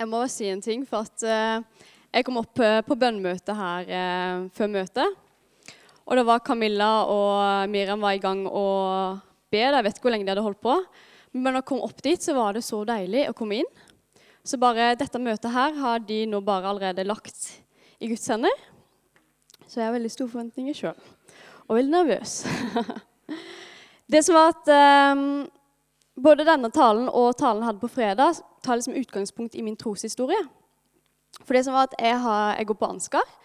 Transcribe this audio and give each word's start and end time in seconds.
Jeg 0.00 0.08
må 0.08 0.22
si 0.32 0.46
en 0.48 0.62
ting, 0.64 0.80
for 0.88 1.04
at 1.04 1.22
eh, 1.28 1.82
jeg 2.08 2.24
kom 2.24 2.38
opp 2.40 2.56
eh, 2.64 2.78
på 2.80 2.96
bønnmøte 2.96 3.52
her 3.52 3.90
eh, 3.92 4.46
før 4.56 4.70
møtet. 4.72 5.18
Og 6.08 6.16
det 6.16 6.22
var 6.24 6.40
Camilla 6.40 7.02
og 7.04 7.68
Miriam 7.68 8.00
var 8.00 8.16
i 8.16 8.22
gang 8.22 8.40
å 8.48 8.62
be. 9.52 9.60
Jeg 9.60 9.84
vet 9.84 9.98
ikke 9.98 10.08
hvor 10.08 10.14
lenge 10.14 10.24
de 10.24 10.32
hadde 10.32 10.46
holdt 10.46 10.62
på. 10.64 10.78
Men 11.36 11.52
når 11.52 11.60
jeg 11.60 11.68
kom 11.68 11.84
opp 11.84 12.00
dit, 12.00 12.16
så 12.16 12.32
var 12.32 12.56
det 12.56 12.64
så 12.64 12.80
deilig 12.88 13.26
å 13.28 13.36
komme 13.36 13.60
inn. 13.60 13.68
Så 14.40 14.56
bare 14.62 14.94
dette 14.96 15.20
møtet 15.20 15.52
her 15.52 15.76
har 15.82 16.00
de 16.08 16.22
nå 16.32 16.40
bare 16.48 16.72
allerede 16.72 17.04
lagt 17.04 17.50
i 18.00 18.08
Guds 18.08 18.24
hender. 18.32 18.56
Så 19.66 19.82
jeg 19.82 19.90
har 19.90 19.98
veldig 19.98 20.14
store 20.16 20.32
forventninger 20.32 20.80
sjøl. 20.80 21.08
Og 21.68 21.76
veldig 21.76 21.98
nervøs. 21.98 22.38
det 24.16 24.24
som 24.24 24.40
var 24.40 24.56
at 24.56 24.72
både 26.22 26.46
denne 26.48 26.70
talen 26.74 27.08
og 27.08 27.36
talen 27.38 27.62
jeg 27.62 27.70
hadde 27.70 27.82
på 27.82 27.92
fredag, 27.92 28.40
tar 28.64 28.78
liksom 28.78 28.96
utgangspunkt 29.00 29.56
i 29.56 29.64
min 29.64 29.78
troshistorie. 29.78 30.40
For 31.40 31.56
det 31.56 31.64
som 31.66 31.76
var 31.76 31.88
at 31.88 31.96
jeg, 32.00 32.18
har, 32.20 32.56
jeg 32.58 32.68
går 32.68 32.78
på 32.80 32.90
Ansgar, 32.90 33.36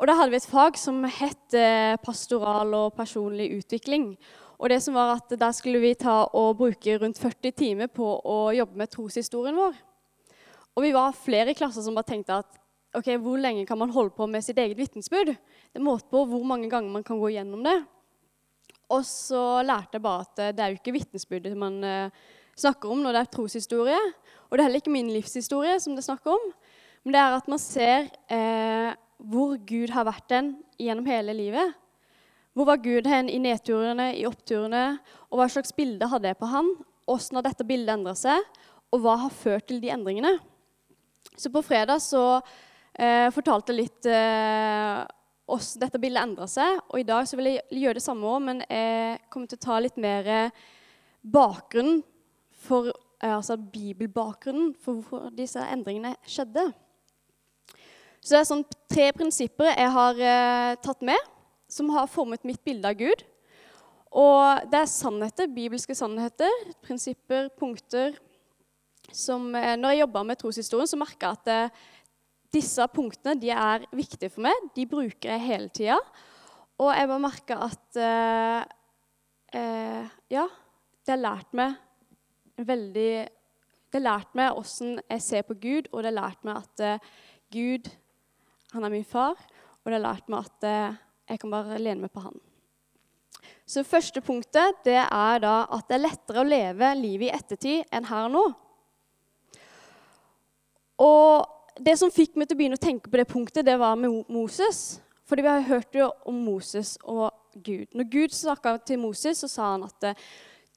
og 0.00 0.08
da 0.08 0.16
hadde 0.16 0.32
vi 0.32 0.38
et 0.40 0.48
fag 0.48 0.78
som 0.80 1.02
het 1.04 1.56
eh, 1.56 1.98
pastoral 2.00 2.72
og 2.72 2.94
personlig 2.96 3.50
utvikling. 3.58 4.14
Og 4.60 4.72
det 4.72 4.78
som 4.84 4.96
var 4.96 5.18
at 5.18 5.34
Der 5.40 5.52
skulle 5.52 5.80
vi 5.80 5.92
ta 5.94 6.24
og 6.24 6.56
bruke 6.56 6.96
rundt 6.98 7.20
40 7.20 7.52
timer 7.52 7.86
på 7.92 8.06
å 8.24 8.52
jobbe 8.56 8.80
med 8.80 8.90
troshistorien 8.92 9.56
vår. 9.56 9.76
Og 10.76 10.84
vi 10.84 10.92
var 10.96 11.16
flere 11.16 11.52
i 11.52 11.58
klasser 11.58 11.84
som 11.84 11.94
bare 11.94 12.08
tenkte 12.08 12.40
at 12.40 12.60
ok, 12.96 13.16
hvor 13.20 13.36
lenge 13.38 13.66
kan 13.66 13.78
man 13.78 13.92
holde 13.92 14.14
på 14.16 14.26
med 14.26 14.44
sitt 14.44 14.58
eget 14.58 14.78
vitnesbyrd? 14.78 15.34
Det 15.34 15.80
er 15.80 15.84
måte 15.84 16.08
på 16.10 16.24
hvor 16.24 16.44
mange 16.48 16.70
ganger 16.70 16.90
man 16.90 17.04
kan 17.04 17.20
gå 17.20 17.32
gjennom 17.34 17.64
det. 17.64 17.76
Og 18.90 19.04
så 19.06 19.62
lærte 19.62 19.98
jeg 19.98 20.04
bare 20.04 20.26
at 20.26 20.42
eh, 20.42 20.52
det 20.56 20.64
er 20.64 20.72
jo 20.72 20.80
ikke 20.80 20.96
vitnesbyrdet 20.98 21.58
man 21.58 21.78
uh, 21.86 22.22
snakker 22.58 22.90
om 22.90 23.04
når 23.04 23.14
det 23.14 23.22
er 23.22 23.32
troshistorie. 23.36 24.00
Og 24.48 24.56
det 24.56 24.62
er 24.62 24.68
heller 24.68 24.82
ikke 24.82 24.94
min 24.94 25.12
livshistorie 25.14 25.76
som 25.82 25.94
det 25.96 26.04
snakker 26.06 26.34
om. 26.34 26.50
Men 27.04 27.14
det 27.14 27.20
er 27.22 27.36
at 27.36 27.48
man 27.48 27.60
ser 27.62 28.10
eh, 28.32 28.90
hvor 29.20 29.54
Gud 29.68 29.92
har 29.94 30.08
vært 30.08 30.26
den 30.32 30.54
gjennom 30.80 31.06
hele 31.08 31.34
livet. 31.36 31.76
Hvor 32.56 32.66
var 32.68 32.82
Gud 32.82 33.06
hen 33.08 33.30
i 33.30 33.38
nedturene, 33.40 34.10
i 34.18 34.26
oppturene? 34.28 34.98
Og 35.30 35.40
hva 35.40 35.46
slags 35.52 35.72
bilde 35.76 36.08
hadde 36.10 36.32
jeg 36.32 36.40
på 36.40 36.50
han? 36.50 36.72
Åssen 37.10 37.38
har 37.38 37.46
dette 37.46 37.66
bildet 37.68 37.94
endra 37.94 38.16
seg? 38.18 38.42
Og 38.90 39.04
hva 39.04 39.16
har 39.22 39.32
ført 39.32 39.68
til 39.70 39.78
de 39.82 39.92
endringene? 39.94 40.34
Så 41.38 41.52
på 41.54 41.62
fredag 41.64 42.02
så 42.04 42.24
eh, 42.98 43.30
fortalte 43.32 43.72
jeg 43.72 43.84
litt 43.84 44.08
eh, 44.10 44.98
hvordan 45.50 45.82
dette 45.82 46.00
bildet 46.02 46.22
endra 46.22 46.46
seg. 46.50 46.80
Og 46.90 47.00
i 47.02 47.06
dag 47.06 47.26
så 47.28 47.38
vil 47.38 47.50
jeg 47.50 47.82
gjøre 47.82 47.98
det 47.98 48.04
samme 48.04 48.28
òg, 48.30 48.42
men 48.46 48.62
jeg 48.66 49.20
kommer 49.32 49.50
til 49.50 49.60
å 49.60 49.64
ta 49.66 49.78
litt 49.82 49.98
mer 50.00 50.30
eh, 50.30 50.60
bakgrunnen 51.20 52.02
for 52.66 52.90
eh, 52.90 53.34
Altså 53.34 53.58
bibelbakgrunnen 53.60 54.72
for 54.80 55.00
hvorfor 55.00 55.34
disse 55.36 55.60
endringene 55.72 56.14
skjedde. 56.24 56.70
Så 58.20 58.34
det 58.34 58.40
er 58.40 58.48
sånn 58.48 58.64
tre 58.90 59.10
prinsipper 59.16 59.70
jeg 59.72 59.92
har 59.96 60.24
eh, 60.24 60.78
tatt 60.84 61.04
med, 61.04 61.28
som 61.70 61.92
har 61.94 62.08
formet 62.10 62.46
mitt 62.48 62.62
bilde 62.64 62.88
av 62.88 62.96
Gud. 62.98 63.26
Og 64.10 64.66
det 64.72 64.80
er 64.80 64.90
sannheter, 64.90 65.46
bibelske 65.52 65.94
sannheter, 65.94 66.50
prinsipper, 66.82 67.48
punkter 67.58 68.16
som 69.12 69.54
eh, 69.54 69.76
Når 69.78 69.94
jeg 69.94 70.02
jobba 70.04 70.22
med 70.26 70.38
troshistorien, 70.38 70.88
så 70.90 70.98
merka 70.98 71.30
jeg 71.30 71.38
at 71.40 71.50
eh, 71.50 71.86
disse 72.54 72.86
punktene 72.90 73.38
de 73.38 73.52
er 73.54 73.86
viktige 73.94 74.30
for 74.32 74.44
meg. 74.46 74.70
De 74.74 74.86
bruker 74.90 75.34
jeg 75.34 75.46
hele 75.46 75.70
tida. 75.74 75.98
Og 76.80 76.90
jeg 76.96 77.10
bare 77.10 77.22
merke 77.22 77.58
at 77.68 78.00
eh, 78.00 78.62
eh, 79.60 80.18
Ja, 80.32 80.46
det 81.04 81.14
har 81.14 81.20
lært 81.20 81.54
meg 81.56 81.76
veldig 82.60 83.12
Det 83.90 83.98
har 83.98 84.06
lært 84.06 84.34
meg 84.38 84.56
åssen 84.58 84.98
jeg 85.02 85.24
ser 85.24 85.46
på 85.46 85.56
Gud, 85.60 85.90
og 85.92 86.02
det 86.02 86.12
har 86.12 86.20
lært 86.22 86.46
meg 86.46 86.62
at 86.62 86.84
eh, 86.86 87.10
Gud 87.50 87.90
han 88.70 88.86
er 88.86 88.92
min 88.92 89.06
far, 89.06 89.34
og 89.82 89.90
det 89.90 89.96
har 89.96 90.04
lært 90.04 90.28
meg 90.30 90.46
at 90.46 90.66
eh, 90.68 90.98
jeg 91.32 91.40
kan 91.42 91.52
bare 91.52 91.78
lene 91.78 92.04
meg 92.04 92.12
på 92.14 92.22
han. 92.22 92.36
Så 93.66 93.82
første 93.86 94.22
punktet 94.22 94.82
det 94.86 94.98
er 94.98 95.42
da 95.42 95.54
at 95.70 95.86
det 95.88 95.96
er 95.96 96.04
lettere 96.04 96.42
å 96.42 96.46
leve 96.48 96.90
livet 96.98 97.28
i 97.28 97.34
ettertid 97.34 97.94
enn 97.94 98.06
her 98.08 98.28
og 98.28 98.34
nå. 98.34 98.44
Og 101.00 101.59
det 101.78 101.96
som 102.00 102.10
fikk 102.12 102.34
meg 102.38 102.48
til 102.48 102.56
å 102.56 102.60
begynne 102.60 102.78
å 102.78 102.82
tenke 102.82 103.10
på 103.10 103.20
det 103.20 103.28
punktet, 103.30 103.66
det 103.66 103.76
var 103.80 103.98
med 104.00 104.24
Moses. 104.32 105.00
Fordi 105.30 105.44
vi 105.46 105.52
har 105.52 105.68
hørt 105.68 105.94
jo 105.94 106.08
om 106.26 106.40
Moses 106.42 106.96
og 107.06 107.30
Gud. 107.54 107.86
Når 107.94 108.08
Gud 108.10 108.34
snakka 108.34 108.74
til 108.82 108.98
Moses, 108.98 109.38
så 109.38 109.48
sa 109.50 109.70
han 109.76 109.86
at 109.86 110.10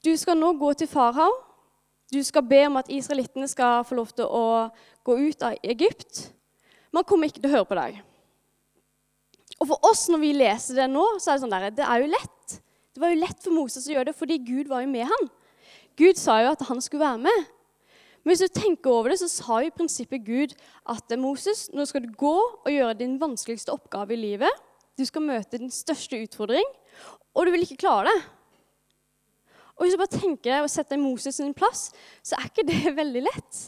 du 0.06 0.12
skal 0.20 0.38
nå 0.38 0.52
gå 0.60 0.74
til 0.78 0.90
farao. 0.92 1.32
Du 2.14 2.20
skal 2.24 2.46
be 2.46 2.60
om 2.68 2.78
at 2.78 2.92
israelittene 2.94 3.48
skal 3.50 3.86
få 3.88 3.98
lov 3.98 4.12
til 4.14 4.28
å 4.30 4.70
gå 5.06 5.16
ut 5.18 5.46
av 5.48 5.58
Egypt. 5.66 6.28
Man 6.94 7.06
kommer 7.08 7.30
ikke 7.30 7.42
til 7.42 7.50
å 7.50 7.56
høre 7.56 7.70
på 7.70 7.80
deg. 7.80 8.02
Og 9.58 9.70
for 9.72 9.90
oss 9.90 10.06
når 10.12 10.22
vi 10.22 10.34
leser 10.38 10.84
det 10.84 10.90
nå, 10.92 11.06
så 11.18 11.32
er 11.32 11.38
det 11.38 11.46
sånn 11.46 11.56
der, 11.56 11.70
det 11.74 11.88
er 11.88 12.04
jo 12.04 12.12
lett. 12.12 12.58
Det 12.94 13.02
var 13.02 13.14
jo 13.14 13.22
lett 13.24 13.40
for 13.42 13.56
Moses 13.56 13.88
å 13.88 13.96
gjøre 13.96 14.12
det, 14.12 14.18
fordi 14.18 14.38
Gud 14.44 14.70
var 14.70 14.84
jo 14.84 14.92
med 14.92 15.08
han. 15.10 15.30
Gud 15.98 16.20
sa 16.20 16.40
jo 16.44 16.52
at 16.54 16.66
han 16.68 16.82
skulle 16.84 17.06
være 17.06 17.24
med. 17.26 17.50
Men 18.24 18.32
hvis 18.32 18.46
du 18.46 18.56
tenker 18.56 18.92
over 18.92 19.12
det, 19.12 19.20
så 19.20 19.28
sa 19.28 19.60
jo 19.60 19.68
i 19.68 19.76
prinsippet 19.76 20.24
Gud 20.24 20.54
at 20.90 21.12
Moses, 21.20 21.66
nå 21.76 21.84
skal 21.88 22.06
du 22.06 22.14
gå 22.16 22.36
og 22.64 22.70
gjøre 22.72 22.96
din 23.02 23.18
vanskeligste 23.20 23.74
oppgave 23.76 24.16
i 24.16 24.22
livet. 24.22 24.62
Du 24.96 25.04
skal 25.08 25.26
møte 25.26 25.60
din 25.60 25.74
største 25.74 26.22
utfordring, 26.24 26.68
og 27.36 27.46
du 27.46 27.52
vil 27.52 27.66
ikke 27.66 27.82
klare 27.84 28.08
det. 28.08 28.22
Og 29.74 29.84
Hvis 29.84 29.96
du 29.96 30.00
bare 30.00 30.20
tenker 30.22 30.54
deg 30.54 30.64
å 30.64 30.72
sette 30.72 31.00
Moses 31.02 31.40
sin 31.42 31.52
plass, 31.58 31.90
så 32.24 32.38
er 32.38 32.48
ikke 32.48 32.68
det 32.70 32.96
veldig 33.02 33.26
lett. 33.26 33.62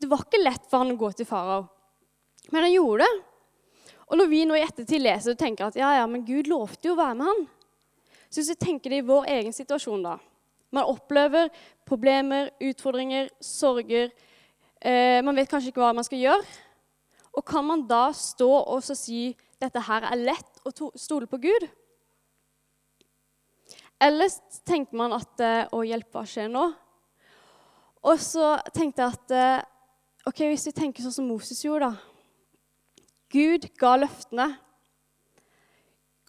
Det 0.00 0.10
var 0.10 0.24
ikke 0.24 0.42
lett 0.42 0.66
for 0.66 0.82
han 0.82 0.96
å 0.96 0.98
gå 0.98 1.12
til 1.14 1.28
farao. 1.28 1.68
Men 2.50 2.66
han 2.66 2.74
gjorde 2.74 3.06
det. 3.06 3.22
Og 4.10 4.18
når 4.18 4.28
vi 4.28 4.44
nå 4.48 4.56
i 4.58 4.64
ettertid 4.64 5.04
leser 5.04 5.32
og 5.32 5.40
tenker 5.40 5.68
at 5.68 5.78
ja, 5.78 5.94
ja, 6.00 6.06
men 6.10 6.26
Gud 6.26 6.50
lovte 6.50 6.90
jo 6.90 6.96
å 6.96 6.98
være 6.98 7.16
med 7.20 7.28
han, 7.30 7.44
så 8.26 8.40
hvis 8.40 8.50
vi 8.56 8.62
tenker 8.66 8.90
det 8.90 9.00
i 9.00 9.06
vår 9.06 9.30
egen 9.36 9.54
situasjon, 9.54 10.02
da 10.04 10.18
Man 10.74 10.90
opplever 10.90 11.50
problemer, 11.86 12.50
utfordringer, 12.62 13.30
sorger. 13.40 14.10
Eh, 14.82 15.20
man 15.24 15.36
vet 15.38 15.50
kanskje 15.50 15.70
ikke 15.70 15.82
hva 15.84 15.92
man 15.96 16.06
skal 16.06 16.22
gjøre. 16.22 16.60
Og 17.34 17.44
kan 17.46 17.66
man 17.66 17.84
da 17.90 18.08
stå 18.14 18.50
og 18.50 18.82
si 18.86 19.28
dette 19.62 19.82
her 19.86 20.06
er 20.10 20.22
lett 20.30 20.62
å 20.66 20.90
stole 20.98 21.28
på 21.30 21.40
Gud? 21.42 21.68
Ellers 24.02 24.40
tenker 24.66 24.98
man 24.98 25.14
at 25.16 25.42
eh, 25.42 25.62
å, 25.72 25.84
hjelp, 25.86 26.10
hva 26.12 26.24
skjer 26.28 26.50
nå? 26.52 26.66
Og 28.04 28.18
så 28.20 28.56
tenkte 28.74 29.04
jeg 29.04 29.16
at 29.16 29.34
eh, 29.38 29.62
ok, 30.28 30.44
hvis 30.50 30.66
vi 30.68 30.74
tenker 30.76 31.06
sånn 31.06 31.16
som 31.22 31.30
Moses 31.30 31.62
gjorde, 31.64 31.94
da 31.94 32.10
Gud 33.34 33.64
ga 33.80 33.96
løftene, 33.98 34.52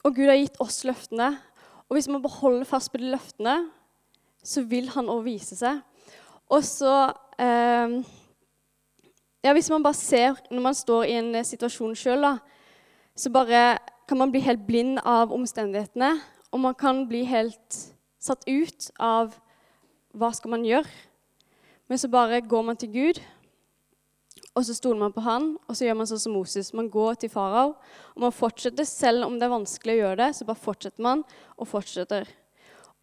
og 0.06 0.16
Gud 0.18 0.30
har 0.30 0.40
gitt 0.40 0.56
oss 0.62 0.80
løftene. 0.88 1.36
Og 1.86 1.98
hvis 1.98 2.08
man 2.10 2.24
beholder 2.24 2.66
fast 2.66 2.90
på 2.94 2.98
de 3.02 3.12
løftene, 3.14 3.56
så 4.46 4.64
vil 4.70 4.90
han 4.94 5.10
òg 5.10 5.24
vise 5.26 5.58
seg. 5.58 5.82
Og 6.54 6.62
så 6.66 6.94
eh, 7.42 7.98
Ja, 9.46 9.54
hvis 9.54 9.70
man 9.70 9.84
bare 9.84 9.98
ser 9.98 10.38
Når 10.52 10.62
man 10.62 10.76
står 10.78 11.04
i 11.10 11.18
en 11.18 11.34
situasjon 11.46 11.96
sjøl, 11.98 12.26
så 13.16 13.32
bare 13.34 13.80
kan 14.08 14.18
man 14.18 14.32
bli 14.32 14.42
helt 14.46 14.66
blind 14.68 15.00
av 15.02 15.34
omstendighetene. 15.34 16.20
Og 16.52 16.60
man 16.62 16.76
kan 16.78 17.08
bli 17.10 17.24
helt 17.26 17.78
satt 18.22 18.46
ut 18.48 18.90
av 19.02 19.34
hva 20.14 20.32
skal 20.34 20.54
man 20.54 20.66
gjøre. 20.66 20.90
Men 21.90 22.02
så 22.02 22.10
bare 22.10 22.42
går 22.42 22.64
man 22.66 22.78
til 22.78 22.92
Gud, 22.94 23.22
og 24.56 24.64
så 24.66 24.74
stoler 24.74 25.00
man 25.00 25.14
på 25.14 25.24
han, 25.26 25.52
og 25.68 25.76
så 25.76 25.86
gjør 25.86 25.98
man 26.00 26.08
sånn 26.10 26.22
som 26.22 26.34
Moses. 26.34 26.72
Man 26.74 26.90
går 26.90 27.20
til 27.22 27.30
farao, 27.30 27.76
og 28.16 28.24
man 28.24 28.34
fortsetter. 28.34 28.88
Selv 28.88 29.28
om 29.28 29.36
det 29.38 29.48
er 29.48 29.54
vanskelig 29.54 29.98
å 29.98 30.00
gjøre 30.00 30.20
det, 30.24 30.30
så 30.38 30.48
bare 30.48 30.64
fortsetter 30.64 31.04
man 31.04 31.26
og 31.58 31.70
fortsetter. 31.70 32.30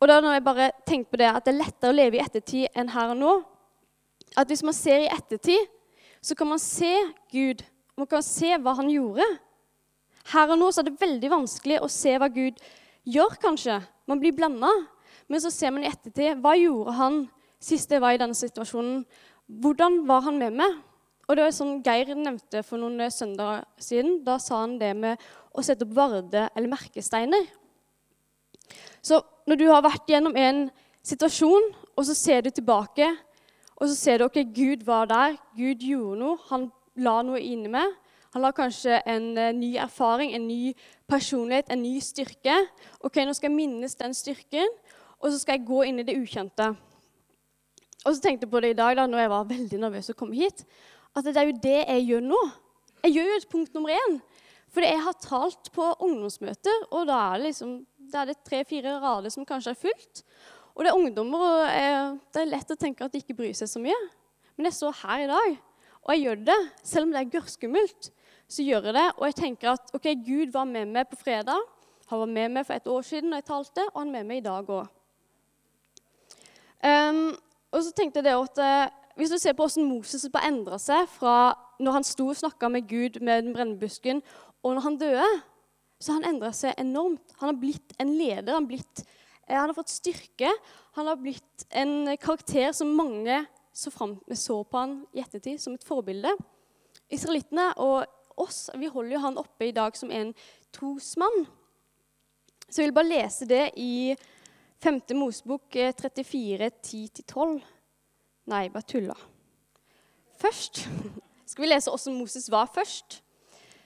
Og 0.02 0.10
da 0.10 0.18
når 0.18 0.34
jeg 0.34 0.44
bare 0.44 0.70
tenker 0.82 1.12
på 1.12 1.18
det, 1.20 1.28
at 1.30 1.44
det 1.46 1.52
er 1.52 1.60
lettere 1.60 1.92
å 1.92 1.94
leve 1.94 2.18
i 2.18 2.22
ettertid 2.24 2.74
enn 2.74 2.90
her 2.90 3.12
og 3.14 3.20
nå 3.20 3.32
At 4.34 4.48
hvis 4.50 4.64
man 4.64 4.74
ser 4.74 5.04
i 5.04 5.10
ettertid, 5.12 5.68
så 6.24 6.34
kan 6.34 6.48
man 6.48 6.60
se 6.62 6.90
Gud. 7.30 7.60
Man 8.00 8.08
kan 8.08 8.22
se 8.24 8.48
hva 8.56 8.72
han 8.78 8.88
gjorde. 8.88 9.26
Her 10.32 10.54
og 10.54 10.58
nå 10.58 10.70
så 10.72 10.80
er 10.80 10.88
det 10.88 11.02
veldig 11.02 11.30
vanskelig 11.34 11.80
å 11.82 11.90
se 11.92 12.14
hva 12.16 12.30
Gud 12.32 12.56
gjør, 13.04 13.36
kanskje. 13.42 13.76
Man 14.08 14.22
blir 14.22 14.32
blanda. 14.32 14.70
Men 15.28 15.42
så 15.44 15.52
ser 15.52 15.74
man 15.74 15.84
i 15.84 15.90
ettertid 15.90 16.40
hva 16.40 16.54
gjorde 16.56 16.96
han 16.96 17.20
sist 17.62 17.92
jeg 17.92 18.00
var 18.02 18.16
i 18.16 18.22
denne 18.22 18.38
situasjonen. 18.38 19.02
Hvordan 19.62 20.00
var 20.08 20.24
han 20.26 20.40
med 20.40 20.56
meg? 20.62 20.80
Og 21.28 21.36
det 21.36 21.44
var 21.44 21.54
sånn 21.54 21.82
Geir 21.84 22.14
nevnte 22.16 22.64
for 22.66 22.80
noen 22.80 23.04
søndager 23.12 23.66
siden. 23.76 24.22
Da 24.24 24.38
sa 24.42 24.64
han 24.64 24.78
det 24.80 24.94
med 24.96 25.20
å 25.52 25.64
sette 25.66 25.84
opp 25.84 25.92
varde 25.98 26.48
eller 26.56 26.72
merkesteiner. 26.72 27.46
Så 29.02 29.18
når 29.50 29.58
du 29.58 29.66
har 29.68 29.82
vært 29.82 30.08
gjennom 30.08 30.36
en 30.38 30.68
situasjon, 31.02 31.72
og 31.96 32.06
så 32.06 32.14
ser 32.14 32.44
du 32.46 32.50
tilbake, 32.50 33.08
og 33.76 33.88
så 33.90 33.96
ser 33.98 34.20
du 34.20 34.28
ok, 34.28 34.38
Gud 34.54 34.84
var 34.86 35.10
der, 35.10 35.34
Gud 35.58 35.82
gjorde 35.82 36.20
noe, 36.20 36.38
han 36.50 36.68
la 37.02 37.18
noe 37.26 37.40
inni 37.42 37.70
meg. 37.72 37.98
Han 38.32 38.44
la 38.46 38.52
kanskje 38.56 39.00
en 39.10 39.32
uh, 39.36 39.50
ny 39.52 39.74
erfaring, 39.80 40.32
en 40.32 40.46
ny 40.48 40.72
personlighet, 41.10 41.68
en 41.68 41.82
ny 41.82 41.98
styrke. 42.00 42.54
Ok, 43.04 43.18
Nå 43.26 43.34
skal 43.36 43.50
jeg 43.50 43.56
minnes 43.58 43.98
den 43.98 44.14
styrken, 44.16 44.70
og 45.20 45.32
så 45.32 45.42
skal 45.42 45.58
jeg 45.58 45.66
gå 45.68 45.82
inn 45.88 46.00
i 46.00 46.06
det 46.06 46.16
ukjente. 46.16 46.70
Og 48.02 48.14
så 48.14 48.22
tenkte 48.22 48.46
jeg 48.46 48.52
på 48.54 48.62
det 48.62 48.72
i 48.72 48.78
dag 48.78 48.96
da 48.98 49.06
når 49.06 49.24
jeg 49.24 49.32
var 49.34 49.50
veldig 49.50 49.80
nervøs 49.82 50.10
å 50.10 50.16
komme 50.18 50.38
hit, 50.38 50.64
at 51.12 51.26
det 51.26 51.36
er 51.36 51.50
jo 51.50 51.58
det 51.62 51.78
jeg 51.82 52.06
gjør 52.08 52.24
nå. 52.30 52.40
Jeg 53.02 53.18
gjør 53.18 53.28
jo 53.28 53.36
et 53.36 53.50
punkt 53.50 53.76
nummer 53.76 53.92
én. 53.92 54.16
Fordi 54.72 54.88
jeg 54.88 55.04
har 55.04 55.18
talt 55.20 55.68
på 55.74 55.90
ungdomsmøter, 56.00 56.86
og 56.90 57.06
da 57.10 57.18
er 57.28 57.40
det, 57.40 57.50
liksom, 57.50 57.74
det 58.12 58.38
tre-fire 58.46 58.96
rader 59.02 59.32
som 59.32 59.44
kanskje 59.48 59.74
er 59.74 59.80
fullt. 59.82 60.22
Og 60.72 60.84
det 60.84 60.92
er 60.92 60.96
ungdommer, 60.96 61.44
og 61.44 62.22
det 62.32 62.40
er 62.40 62.48
lett 62.48 62.72
å 62.72 62.78
tenke 62.80 63.04
at 63.04 63.12
de 63.12 63.20
ikke 63.20 63.36
bryr 63.36 63.52
seg 63.56 63.68
så 63.68 63.82
mye. 63.82 63.98
Men 64.56 64.70
jeg 64.70 64.78
står 64.78 64.96
her 65.02 65.26
i 65.26 65.28
dag, 65.28 65.60
og 66.02 66.14
jeg 66.14 66.24
gjør 66.24 66.42
det. 66.48 66.58
Selv 66.88 67.06
om 67.06 67.12
det 67.12 67.20
er 67.20 67.30
gørrskummelt, 67.34 68.08
så 68.48 68.64
gjør 68.64 68.88
jeg 68.88 68.96
det. 68.96 69.06
Og 69.18 69.26
jeg 69.28 69.38
tenker 69.42 69.74
at 69.74 69.92
ok, 69.96 70.08
Gud 70.24 70.56
var 70.56 70.68
med 70.68 70.88
meg 70.92 71.08
på 71.10 71.20
fredag. 71.20 71.68
Han 72.08 72.24
var 72.24 72.32
med 72.32 72.56
meg 72.56 72.66
for 72.68 72.76
et 72.76 72.88
år 72.88 73.04
siden 73.08 73.32
da 73.32 73.40
jeg 73.40 73.48
talte, 73.48 73.84
og 73.92 74.00
han 74.00 74.10
er 74.10 74.18
med 74.18 74.30
meg 74.30 74.42
i 74.42 74.46
dag 74.48 74.72
òg. 74.72 74.88
Um, 76.82 77.28
og 77.72 77.84
så 77.84 77.92
tenkte 77.94 78.18
jeg 78.18 78.26
det 78.26 78.32
at 78.34 78.56
uh, 78.58 78.88
Hvis 79.14 79.30
du 79.30 79.36
ser 79.38 79.54
på 79.54 79.62
hvordan 79.62 79.86
Moses 79.86 80.24
bare 80.32 80.48
endra 80.50 80.80
seg 80.82 81.04
fra 81.14 81.52
når 81.78 81.94
han 81.94 82.06
sto 82.06 82.26
og 82.32 82.38
snakka 82.40 82.68
med 82.72 82.88
Gud 82.88 83.20
med 83.20 83.44
den 83.44 83.54
brennebusken, 83.54 84.22
og 84.62 84.76
når 84.76 84.86
han 84.86 84.98
døde, 85.00 85.28
så 86.02 86.12
har 86.12 86.20
han 86.20 86.34
endra 86.34 86.50
seg 86.54 86.78
enormt. 86.82 87.34
Han 87.38 87.52
har 87.52 87.58
blitt 87.60 87.94
en 88.02 88.14
leder. 88.18 88.54
Han, 88.54 88.66
blitt, 88.66 89.04
eh, 89.46 89.54
han 89.54 89.70
har 89.70 89.76
fått 89.76 89.92
styrke. 89.92 90.50
Han 90.98 91.10
har 91.10 91.18
blitt 91.20 91.66
en 91.70 92.10
karakter 92.18 92.72
som 92.74 92.90
mange 92.98 93.44
så, 93.72 93.90
frem, 93.94 94.16
så 94.34 94.60
på 94.66 94.82
han 94.82 94.96
i 95.14 95.22
ettertid 95.22 95.62
som 95.62 95.76
et 95.78 95.86
forbilde. 95.86 96.34
Israelittene 97.12 97.70
og 97.82 98.04
oss 98.40 98.66
vi 98.80 98.88
holder 98.90 99.16
jo 99.16 99.24
han 99.26 99.40
oppe 99.40 99.68
i 99.68 99.74
dag 99.76 99.96
som 99.98 100.10
en 100.10 100.32
trosmann. 100.74 101.44
Så 102.68 102.80
jeg 102.80 102.88
vil 102.88 102.96
bare 102.96 103.12
lese 103.12 103.46
det 103.48 103.64
i 103.76 104.14
5. 104.82 105.02
Mosebok 105.18 105.76
34, 105.76 106.66
eh, 106.66 106.78
10-12. 106.82 107.60
Nei, 108.50 108.64
bare 108.74 108.88
tulla. 108.88 109.18
Først 110.42 110.86
skal 111.50 111.62
vi 111.62 111.70
lese 111.70 111.92
hvordan 111.92 112.18
Moses 112.18 112.50
var 112.50 112.70
først. 112.74 113.20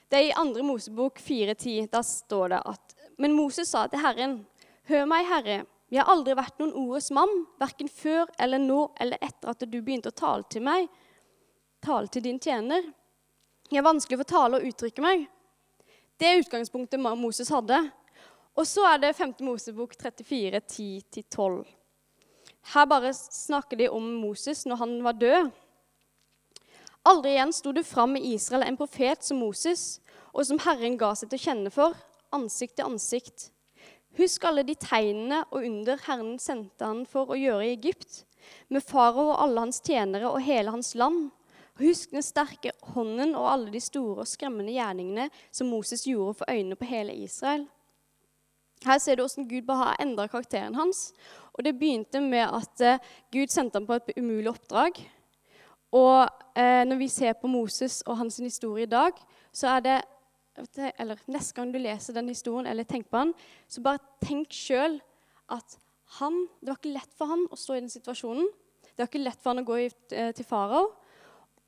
Det 0.07 0.19
er 0.19 0.29
i 0.29 0.35
2. 0.35 0.63
Mosebok 0.63 1.19
4.10. 1.19 1.89
Da 1.91 2.03
står 2.03 2.53
det 2.55 2.61
at 2.65 2.95
Men 3.17 3.33
Moses 3.35 3.71
sa 3.73 3.87
til 3.87 3.99
Herren, 3.99 4.39
Hør 4.87 5.03
meg, 5.09 5.25
Herre, 5.27 5.65
jeg 5.91 5.99
har 5.99 6.11
aldri 6.11 6.35
vært 6.35 6.59
noen 6.61 6.73
ordets 6.79 7.09
mann, 7.15 7.31
verken 7.59 7.89
før 7.91 8.29
eller 8.39 8.59
nå 8.59 8.85
eller 9.03 9.19
etter 9.23 9.51
at 9.51 9.65
du 9.67 9.77
begynte 9.81 10.13
å 10.13 10.15
tale 10.15 10.47
til 10.51 10.63
meg, 10.63 10.87
tale 11.83 12.07
til 12.11 12.23
din 12.23 12.39
tjener. 12.39 12.85
Jeg 13.67 13.81
er 13.81 13.87
vanskelig 13.87 14.21
for 14.21 14.29
tale 14.31 14.59
og 14.59 14.67
uttrykke 14.67 15.03
meg. 15.03 15.25
Det 16.19 16.27
er 16.27 16.39
utgangspunktet 16.39 16.99
Moses 17.03 17.51
hadde. 17.51 17.81
Og 18.57 18.65
så 18.67 18.87
er 18.89 19.03
det 19.03 19.15
5. 19.15 19.35
Mosebok 19.45 19.95
34, 19.99 20.61
10-12. 21.19 21.59
Her 22.73 22.87
bare 22.89 23.11
snakker 23.13 23.79
de 23.79 23.89
om 23.91 24.07
Moses 24.23 24.63
når 24.67 24.81
han 24.81 24.95
var 25.03 25.19
død. 25.19 25.51
Aldri 27.07 27.37
igjen 27.37 27.53
sto 27.55 27.71
det 27.71 27.85
fram 27.87 28.17
i 28.17 28.33
Israel 28.33 28.65
en 28.67 28.75
profet 28.75 29.23
som 29.23 29.39
Moses, 29.39 30.01
og 30.35 30.43
som 30.43 30.59
Herren 30.59 30.97
ga 30.99 31.13
seg 31.15 31.29
til 31.31 31.39
å 31.39 31.45
kjenne 31.45 31.71
for, 31.71 31.95
ansikt 32.35 32.75
til 32.79 32.89
ansikt. 32.89 33.45
Husk 34.17 34.43
alle 34.49 34.65
de 34.67 34.75
tegnene 34.75 35.43
og 35.45 35.63
under 35.63 36.01
Herren 36.03 36.35
sendte 36.41 36.83
han 36.83 37.05
for 37.07 37.31
å 37.31 37.39
gjøre 37.39 37.63
i 37.63 37.77
Egypt, 37.77 38.25
med 38.67 38.83
farao 38.83 39.29
og 39.29 39.39
alle 39.45 39.63
hans 39.67 39.79
tjenere 39.85 40.27
og 40.27 40.43
hele 40.43 40.73
hans 40.73 40.93
land. 40.99 41.29
Husk 41.79 42.11
den 42.11 42.25
sterke 42.25 42.73
hånden 42.91 43.35
og 43.37 43.47
alle 43.53 43.71
de 43.71 43.79
store 43.83 44.25
og 44.25 44.27
skremmende 44.29 44.75
gjerningene 44.75 45.29
som 45.53 45.71
Moses 45.71 46.07
gjorde 46.09 46.41
for 46.41 46.51
øynene 46.51 46.75
på 46.79 46.89
hele 46.89 47.15
Israel. 47.23 47.67
Her 48.83 48.99
ser 48.99 49.15
du 49.15 49.23
hvordan 49.23 49.47
Gud 49.47 49.67
bare 49.67 49.83
har 49.85 50.01
endra 50.03 50.27
karakteren 50.27 50.75
hans. 50.75 51.11
Og 51.55 51.63
Det 51.63 51.77
begynte 51.77 52.19
med 52.21 52.45
at 52.45 52.81
eh, 52.81 52.99
Gud 53.33 53.53
sendte 53.53 53.79
ham 53.79 53.87
på 53.87 53.95
et 53.97 54.11
umulig 54.17 54.51
oppdrag. 54.51 54.99
Og 55.95 56.27
eh, 56.57 56.83
når 56.87 56.99
vi 56.99 57.07
ser 57.11 57.37
på 57.39 57.49
Moses 57.51 58.01
og 58.07 58.17
hans 58.19 58.39
historie 58.43 58.87
i 58.87 58.91
dag, 58.91 59.17
så 59.55 59.77
er 59.77 59.83
det 59.85 59.97
eller 60.57 61.19
Neste 61.29 61.53
gang 61.53 61.69
du 61.69 61.77
leser 61.77 62.15
den 62.17 62.31
historien 62.31 62.65
eller 62.65 62.87
tenker 62.87 63.11
på 63.11 63.19
han, 63.21 63.33
så 63.69 63.81
bare 63.85 64.01
tenk 64.25 64.55
sjøl 64.57 64.95
at 65.53 65.75
han, 66.17 66.47
det 66.61 66.71
var 66.71 66.79
ikke 66.79 66.95
lett 66.95 67.13
for 67.13 67.29
han 67.29 67.43
å 67.53 67.59
stå 67.59 67.75
i 67.75 67.83
den 67.83 67.93
situasjonen. 67.93 68.47
Det 68.87 69.03
var 69.03 69.11
ikke 69.11 69.21
lett 69.21 69.37
for 69.43 69.51
han 69.51 69.61
å 69.61 69.67
gå 69.67 69.77
i, 69.83 69.91
til 70.09 70.47
farao. 70.47 70.87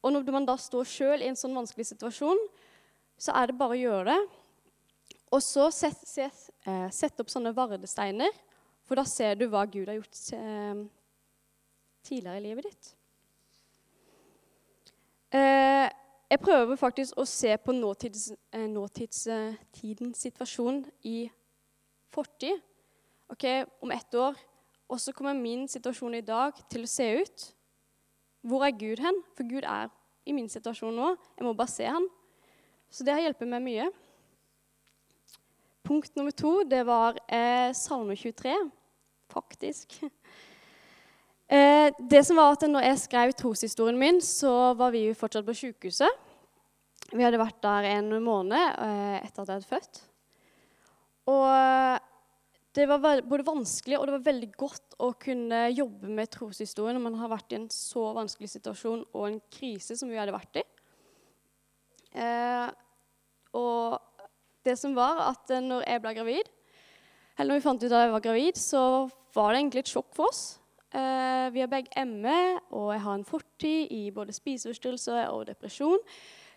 Og 0.01 0.15
når 0.15 0.31
man 0.33 0.47
da 0.47 0.55
står 0.57 0.89
sjøl 0.89 1.21
i 1.21 1.29
en 1.29 1.37
sånn 1.37 1.53
vanskelig 1.53 1.85
situasjon, 1.91 2.41
så 3.19 3.35
er 3.37 3.51
det 3.51 3.59
bare 3.59 3.77
å 3.77 3.81
gjøre 3.83 4.09
det. 4.09 4.19
Og 5.37 5.43
så 5.45 5.67
sett, 5.75 6.01
set, 6.09 6.47
set 6.95 7.21
opp 7.21 7.29
sånne 7.29 7.53
vardesteiner, 7.53 8.33
for 8.89 8.97
da 8.97 9.05
ser 9.05 9.37
du 9.37 9.45
hva 9.51 9.67
Gud 9.69 9.85
har 9.85 9.99
gjort 9.99 10.21
eh, 10.33 10.85
tidligere 12.09 12.39
i 12.39 12.47
livet 12.47 12.71
ditt. 12.71 12.95
Eh, 15.29 15.89
jeg 16.29 16.41
prøver 16.41 16.77
faktisk 16.77 17.17
å 17.21 17.25
se 17.29 17.51
på 17.57 17.73
nåtids, 17.73 18.31
eh, 18.53 18.65
nåtidstidens 18.65 20.17
situasjon 20.17 20.85
i 21.03 21.29
fortid. 22.09 22.61
Ok, 23.29 23.45
Om 23.81 23.91
ett 23.91 24.13
år. 24.15 24.35
Og 24.89 24.99
så 24.99 25.13
kommer 25.13 25.33
min 25.33 25.67
situasjon 25.67 26.15
i 26.15 26.21
dag 26.21 26.53
til 26.69 26.81
å 26.81 26.87
se 26.87 27.21
ut. 27.21 27.53
Hvor 28.41 28.65
er 28.65 28.71
Gud 28.71 28.99
hen? 28.99 29.23
For 29.35 29.43
Gud 29.43 29.63
er 29.63 29.89
i 30.25 30.31
min 30.31 30.49
situasjon 30.49 30.95
nå. 30.95 31.15
Jeg 31.37 31.45
må 31.45 31.53
bare 31.53 31.67
se 31.67 31.85
han. 31.85 32.07
Så 32.89 33.03
det 33.03 33.13
har 33.13 33.21
hjulpet 33.21 33.47
meg 33.47 33.61
mye. 33.61 33.91
Punkt 35.83 36.15
nummer 36.15 36.31
to 36.31 36.63
det 36.63 36.85
var 36.85 37.17
eh, 37.27 37.71
Salme 37.73 38.15
23, 38.15 38.71
faktisk. 39.29 39.99
Eh, 41.49 41.89
det 41.97 42.21
som 42.27 42.37
var 42.37 42.53
at 42.53 42.65
når 42.69 42.85
jeg 42.85 43.01
skrev 43.03 43.33
troshistorien 43.33 43.97
min, 43.97 44.19
så 44.21 44.75
var 44.77 44.93
vi 44.93 45.07
jo 45.07 45.17
fortsatt 45.17 45.47
på 45.47 45.57
sykehuset. 45.57 46.27
Vi 47.09 47.25
hadde 47.25 47.41
vært 47.41 47.57
der 47.63 47.87
en 47.95 48.11
måned 48.21 48.59
eh, 48.59 49.17
etter 49.23 49.41
at 49.41 49.49
jeg 49.49 49.55
hadde 49.57 49.71
født. 49.71 50.01
Og 51.29 51.45
eh, 51.49 51.97
det 52.77 52.85
var 52.85 53.01
både 53.25 53.47
vanskelig 53.47 53.97
og 53.97 54.05
det 54.05 54.13
var 54.13 54.27
veldig 54.27 54.49
godt 54.59 54.99
å 55.01 55.09
kunne 55.17 55.63
jobbe 55.73 56.11
med 56.13 56.29
troshistorien 56.31 56.99
når 56.99 57.05
man 57.07 57.17
har 57.17 57.31
vært 57.31 57.55
i 57.55 57.57
en 57.57 57.65
så 57.73 58.11
vanskelig 58.13 58.51
situasjon 58.53 59.01
og 59.09 59.25
en 59.25 59.39
krise 59.51 59.97
som 59.97 60.11
vi 60.11 60.19
hadde 60.19 60.35
vært 60.35 60.61
i. 60.61 60.65
Eh, 62.13 62.69
og 63.57 63.97
det 64.65 64.77
som 64.77 64.93
var 64.97 65.25
at 65.31 65.49
eh, 65.55 65.65
når 65.65 65.85
jeg 65.87 66.05
ble 66.05 66.15
gravid, 66.19 66.53
eller 67.39 67.53
når 67.53 67.59
vi 67.59 67.65
fant 67.65 67.83
ut 67.83 67.89
at 67.89 68.05
jeg 68.05 68.13
var 68.13 68.25
gravid, 68.29 68.61
så 68.61 68.83
var 69.33 69.53
det 69.53 69.63
egentlig 69.63 69.85
et 69.85 69.93
sjokk 69.95 70.13
for 70.13 70.29
oss. 70.29 70.43
Uh, 70.89 71.53
vi 71.53 71.61
har 71.61 71.69
begge 71.69 72.05
ME, 72.09 72.57
og 72.73 72.87
jeg 72.95 73.01
har 73.03 73.17
en 73.19 73.25
fortid 73.25 73.91
i 73.93 74.07
både 74.09 74.33
spiseforstyrrelser 74.33 75.27
og 75.29 75.45
depresjon. 75.45 76.01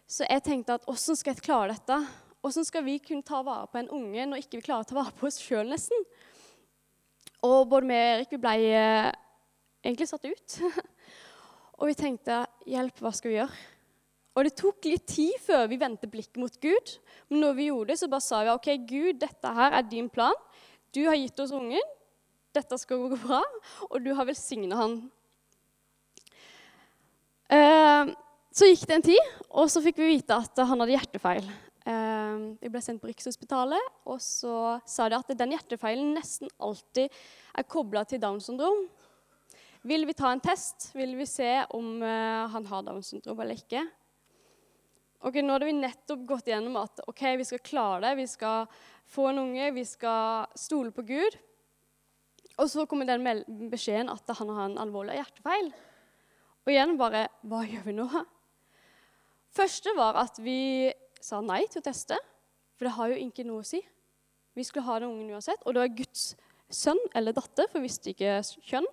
Så 0.08 0.24
jeg 0.24 0.44
tenkte 0.46 0.78
at 0.78 0.86
åssen 0.88 1.18
skal 1.18 1.34
jeg 1.34 1.44
klare 1.44 1.74
dette? 1.74 1.98
Åssen 2.42 2.64
skal 2.64 2.84
vi 2.86 2.96
kunne 3.04 3.26
ta 3.26 3.42
vare 3.44 3.68
på 3.68 3.82
en 3.82 3.90
unge 3.92 4.24
når 4.30 4.40
ikke 4.40 4.62
vi 4.62 4.64
klarer 4.70 4.86
å 4.86 4.88
ta 4.88 4.96
vare 4.96 5.12
på 5.18 5.28
oss 5.28 5.36
sjøl, 5.42 5.68
nesten? 5.68 6.08
Og 7.44 7.68
både 7.68 7.90
vi 7.90 7.98
og 7.98 8.14
Erik 8.14 8.32
vi 8.32 8.40
ble 8.40 8.56
uh, 8.72 9.12
egentlig 9.84 10.08
satt 10.08 10.24
ut. 10.24 10.58
og 11.78 11.92
vi 11.92 12.00
tenkte 12.00 12.42
hjelp, 12.72 13.04
hva 13.04 13.12
skal 13.12 13.34
vi 13.34 13.40
gjøre? 13.42 13.62
Og 14.32 14.48
det 14.48 14.56
tok 14.56 14.88
litt 14.88 15.10
tid 15.12 15.34
før 15.44 15.66
vi 15.68 15.76
vendte 15.76 16.08
blikket 16.08 16.40
mot 16.40 16.54
Gud. 16.62 16.98
Men 17.28 17.44
når 17.44 17.58
vi 17.58 17.68
gjorde 17.68 17.92
det, 17.92 18.00
så 18.00 18.08
bare 18.08 18.24
sa 18.24 18.46
vi 18.46 18.56
ok, 18.56 18.70
Gud, 18.88 19.18
dette 19.20 19.58
her 19.60 19.76
er 19.76 19.84
din 19.84 20.08
plan. 20.08 20.38
Du 20.88 21.04
har 21.04 21.20
gitt 21.20 21.40
oss 21.44 21.52
ungen 21.52 21.98
dette 22.56 22.78
skal 22.80 23.06
gå 23.08 23.18
bra, 23.22 23.40
og 23.88 23.98
du 24.04 24.12
har 24.16 24.28
velsigna 24.28 24.78
han. 24.78 24.96
Eh, 27.52 28.12
så 28.52 28.68
gikk 28.68 28.86
det 28.88 28.96
en 28.98 29.06
tid, 29.10 29.36
og 29.50 29.70
så 29.72 29.82
fikk 29.84 30.00
vi 30.02 30.14
vite 30.16 30.36
at 30.36 30.60
han 30.60 30.82
hadde 30.82 30.96
hjertefeil. 30.96 31.46
Eh, 31.82 32.34
vi 32.62 32.70
ble 32.70 32.82
sendt 32.84 33.02
på 33.02 33.10
Rikshospitalet, 33.10 33.94
og 34.06 34.20
så 34.22 34.78
sa 34.88 35.08
de 35.08 35.18
at 35.18 35.32
den 35.38 35.54
hjertefeilen 35.56 36.12
nesten 36.16 36.52
alltid 36.62 37.08
er 37.08 37.68
kobla 37.68 38.04
til 38.08 38.22
Downs 38.22 38.50
syndrom. 38.50 38.84
Vil 39.88 40.06
vi 40.06 40.14
ta 40.14 40.30
en 40.30 40.42
test? 40.42 40.92
Vil 40.94 41.16
vi 41.18 41.26
se 41.26 41.50
om 41.74 41.96
eh, 42.06 42.44
han 42.52 42.68
har 42.70 42.84
Downs 42.86 43.10
syndrom 43.10 43.40
eller 43.42 43.58
ikke? 43.58 43.82
Ok, 45.22 45.38
Nå 45.42 45.54
hadde 45.54 45.68
vi 45.68 45.74
nettopp 45.78 46.22
gått 46.26 46.50
gjennom 46.50 46.76
at 46.80 47.02
ok, 47.06 47.20
vi 47.38 47.46
skal 47.46 47.62
klare 47.62 48.00
det, 48.04 48.16
vi 48.18 48.28
skal 48.30 48.70
få 49.10 49.28
en 49.30 49.42
unge, 49.44 49.68
vi 49.74 49.84
skal 49.86 50.48
stole 50.58 50.90
på 50.94 51.04
Gud. 51.06 51.36
Og 52.60 52.68
så 52.68 52.84
kommer 52.88 53.08
den 53.08 53.68
beskjeden 53.72 54.12
at 54.12 54.28
han 54.38 54.52
har 54.52 54.68
en 54.68 54.80
alvorlig 54.82 55.16
hjertefeil. 55.16 55.72
Og 56.62 56.72
igjen 56.72 56.98
bare 57.00 57.26
Hva 57.48 57.62
gjør 57.66 57.86
vi 57.88 57.96
nå? 57.96 58.08
Første 59.52 59.92
var 59.96 60.16
at 60.20 60.38
vi 60.40 60.92
sa 61.22 61.42
nei 61.44 61.62
til 61.70 61.82
å 61.82 61.86
teste, 61.86 62.16
for 62.76 62.88
det 62.88 62.94
har 62.96 63.12
jo 63.12 63.20
ikke 63.20 63.44
noe 63.46 63.60
å 63.62 63.66
si. 63.66 63.82
Vi 64.56 64.64
skulle 64.64 64.86
ha 64.86 64.98
den 65.00 65.12
ungen 65.12 65.34
uansett, 65.36 65.60
og 65.64 65.74
det 65.74 65.82
var 65.82 65.96
Guds 65.96 66.24
sønn 66.72 67.00
eller 67.16 67.36
datter, 67.36 67.68
for 67.68 67.80
vi 67.80 67.88
visste 67.88 68.12
ikke 68.12 68.40
kjønn. 68.68 68.88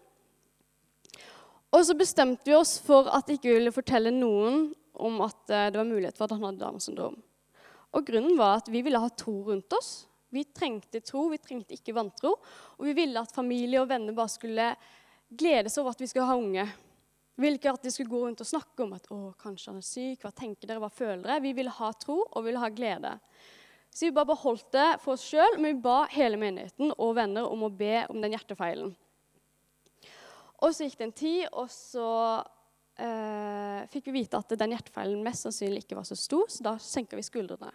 Og 1.70 1.86
så 1.86 1.96
bestemte 1.96 2.50
vi 2.50 2.58
oss 2.58 2.78
for 2.82 3.08
at 3.14 3.30
vi 3.30 3.38
ikke 3.38 3.56
ville 3.56 3.74
fortelle 3.74 4.12
noen 4.14 4.70
om 5.00 5.20
at 5.24 5.52
eh, 5.54 5.70
det 5.72 5.80
var 5.80 5.88
mulighet 5.88 6.18
for 6.18 6.26
at 6.28 6.36
han 6.36 6.48
hadde 6.48 6.64
Downs. 6.64 6.90
Og 6.90 8.06
grunnen 8.06 8.38
var 8.40 8.60
at 8.60 8.72
vi 8.72 8.82
ville 8.86 9.00
ha 9.00 9.10
tro 9.14 9.36
rundt 9.48 9.74
oss. 9.78 10.09
Vi 10.30 10.44
trengte 10.54 11.02
tro, 11.02 11.28
vi 11.32 11.40
trengte 11.42 11.76
ikke 11.78 11.96
vantro. 11.98 12.36
Og 12.78 12.86
vi 12.86 12.96
ville 12.98 13.22
at 13.22 13.34
familie 13.34 13.82
og 13.82 13.90
venner 13.90 14.16
bare 14.18 14.32
skulle 14.32 14.68
glede 15.30 15.72
seg 15.72 15.84
over 15.84 15.96
at 15.96 16.04
vi 16.04 16.10
skulle 16.10 16.30
ha 16.30 16.38
unge. 16.38 16.66
Vi 17.40 17.46
ville 17.46 17.60
ikke 17.60 17.72
at 17.72 17.86
de 17.86 17.92
skulle 17.94 18.12
gå 18.12 18.20
rundt 18.26 18.42
og 18.44 18.50
snakke 18.50 18.84
om 18.84 18.98
at 18.98 19.06
å, 19.16 19.20
kanskje 19.40 19.72
han 19.72 19.80
er 19.80 19.88
syk, 19.88 20.26
hva 20.26 20.34
tenker 20.36 20.68
dere, 20.68 20.82
hva 20.84 20.92
føler 20.92 21.24
dere? 21.24 21.44
Vi 21.46 21.56
ville 21.56 21.72
ha 21.72 21.92
tro 21.96 22.18
og 22.26 22.46
ville 22.46 22.62
ha 22.62 22.70
glede. 22.74 23.14
Så 23.90 24.06
vi 24.06 24.14
bare 24.14 24.30
beholdt 24.30 24.68
det 24.76 24.88
for 25.02 25.16
oss 25.16 25.26
sjøl, 25.26 25.58
men 25.58 25.78
vi 25.78 25.86
ba 25.86 26.04
hele 26.14 26.38
menigheten 26.42 26.92
og 26.94 27.16
venner 27.18 27.48
om 27.50 27.64
å 27.66 27.72
be 27.74 28.04
om 28.12 28.20
den 28.22 28.36
hjertefeilen. 28.36 28.92
Og 30.60 30.76
så 30.76 30.86
gikk 30.86 31.00
det 31.00 31.08
en 31.08 31.16
tid, 31.16 31.46
og 31.56 31.72
så 31.72 32.10
eh, 33.00 33.88
fikk 33.90 34.10
vi 34.10 34.20
vite 34.20 34.40
at 34.40 34.58
den 34.60 34.76
hjertefeilen 34.76 35.24
mest 35.24 35.48
sannsynlig 35.48 35.86
ikke 35.86 35.98
var 36.02 36.08
så 36.10 36.20
stor, 36.20 36.52
så 36.52 36.66
da 36.66 36.76
senka 36.84 37.18
vi 37.18 37.26
skuldrene. 37.26 37.72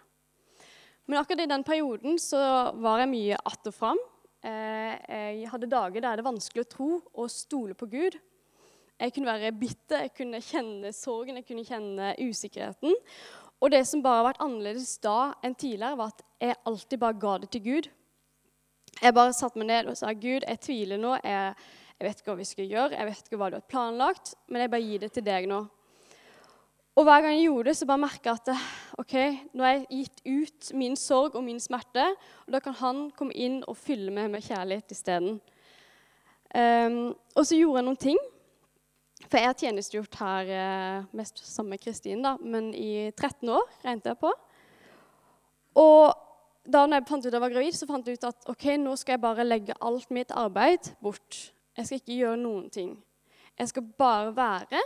Men 1.05 1.19
akkurat 1.19 1.43
i 1.43 1.49
den 1.49 1.63
perioden 1.63 2.19
så 2.19 2.39
var 2.81 3.03
jeg 3.03 3.11
mye 3.11 3.37
att 3.45 3.67
og 3.67 3.73
fram. 3.73 3.99
Eh, 4.45 4.93
jeg 5.41 5.49
hadde 5.49 5.69
dager 5.69 6.01
der 6.01 6.17
det 6.17 6.23
er 6.23 6.31
vanskelig 6.31 6.65
å 6.65 6.69
tro 6.69 6.89
og 7.13 7.31
stole 7.31 7.77
på 7.77 7.89
Gud. 7.89 8.17
Jeg 8.99 9.13
kunne 9.13 9.27
være 9.27 9.51
bitter, 9.51 10.05
jeg 10.05 10.13
kunne 10.15 10.41
kjenne 10.41 10.93
sorgen, 10.95 11.35
jeg 11.35 11.47
kunne 11.47 11.65
kjenne 11.67 12.13
usikkerheten. 12.21 12.95
Og 13.61 13.71
det 13.71 13.83
som 13.87 14.03
bare 14.03 14.21
har 14.21 14.27
vært 14.29 14.43
annerledes 14.45 14.97
da 15.03 15.33
enn 15.43 15.55
tidligere, 15.55 15.97
var 15.99 16.13
at 16.13 16.23
jeg 16.41 16.59
alltid 16.69 17.01
bare 17.01 17.19
ga 17.19 17.37
det 17.43 17.49
til 17.53 17.63
Gud. 17.65 17.89
Jeg 19.01 19.15
bare 19.15 19.33
satte 19.35 19.59
meg 19.59 19.67
ned 19.67 19.89
og 19.91 19.97
sa, 19.99 20.13
'Gud, 20.13 20.45
jeg 20.47 20.59
tviler 20.63 20.97
nå. 20.97 21.17
Jeg, 21.23 21.55
jeg 21.99 22.07
vet 22.07 22.19
ikke 22.19 22.31
hva 22.31 22.39
vi 22.39 22.47
skal 22.47 22.69
gjøre, 22.71 22.95
jeg 22.95 23.07
vet 23.09 23.25
ikke 23.25 23.39
hva 23.39 23.49
du 23.49 23.57
har 23.57 23.69
planlagt, 23.69 24.35
men 24.47 24.61
jeg 24.61 24.71
bare 24.71 24.87
gir 24.87 24.99
det 25.03 25.11
til 25.11 25.25
deg 25.25 25.49
nå.' 25.51 25.65
Og 26.95 27.03
hver 27.03 27.25
gang 27.25 27.33
jeg 27.35 27.49
gjorde 27.49 27.67
det, 27.67 27.75
så 27.75 27.87
bare 27.89 28.03
merka 28.05 28.31
jeg 28.31 28.39
at 28.39 28.99
ok, 29.01 29.15
nå 29.51 29.65
har 29.65 29.73
jeg 29.73 29.87
gitt 29.89 30.21
ut 30.23 30.69
min 30.79 30.93
sorg 30.95 31.35
og 31.35 31.43
min 31.43 31.59
smerte, 31.59 32.05
og 32.45 32.55
da 32.55 32.61
kan 32.63 32.77
han 32.79 33.01
komme 33.17 33.35
inn 33.35 33.57
og 33.67 33.75
fylle 33.75 34.13
meg 34.15 34.29
med 34.31 34.45
kjærlighet 34.45 34.95
isteden. 34.95 35.41
Um, 36.55 37.11
og 37.35 37.43
så 37.43 37.59
gjorde 37.59 37.81
jeg 37.81 37.87
noen 37.89 37.99
ting. 37.99 38.21
For 39.25 39.39
jeg 39.39 39.49
har 39.49 39.57
tjenestegjort 39.59 40.17
her 40.21 40.49
eh, 40.53 41.05
mest 41.17 41.39
sammen 41.43 41.73
med 41.73 41.81
Kristin, 41.81 42.21
da, 42.23 42.35
men 42.39 42.69
i 42.77 43.09
13 43.09 43.49
år 43.49 43.63
regnet 43.83 44.09
jeg 44.11 44.19
på. 44.21 44.31
Og 45.81 46.13
da 46.63 46.83
jeg 46.91 47.05
fant 47.07 47.25
ut 47.25 47.29
at 47.29 47.37
jeg 47.37 47.43
var 47.43 47.53
gravid, 47.53 47.77
så 47.77 47.87
fant 47.89 48.07
jeg 48.07 48.19
ut 48.19 48.27
at 48.29 48.51
ok, 48.51 48.67
nå 48.81 48.93
skal 48.99 49.15
jeg 49.15 49.23
bare 49.23 49.47
legge 49.47 49.77
alt 49.83 50.11
mitt 50.13 50.31
arbeid 50.35 50.91
bort. 51.03 51.39
Jeg 51.75 51.87
skal 51.87 51.99
ikke 51.99 52.19
gjøre 52.19 52.41
noen 52.43 52.69
ting. 52.71 52.93
Jeg 53.59 53.71
skal 53.71 53.87
bare 53.97 54.35
være, 54.35 54.83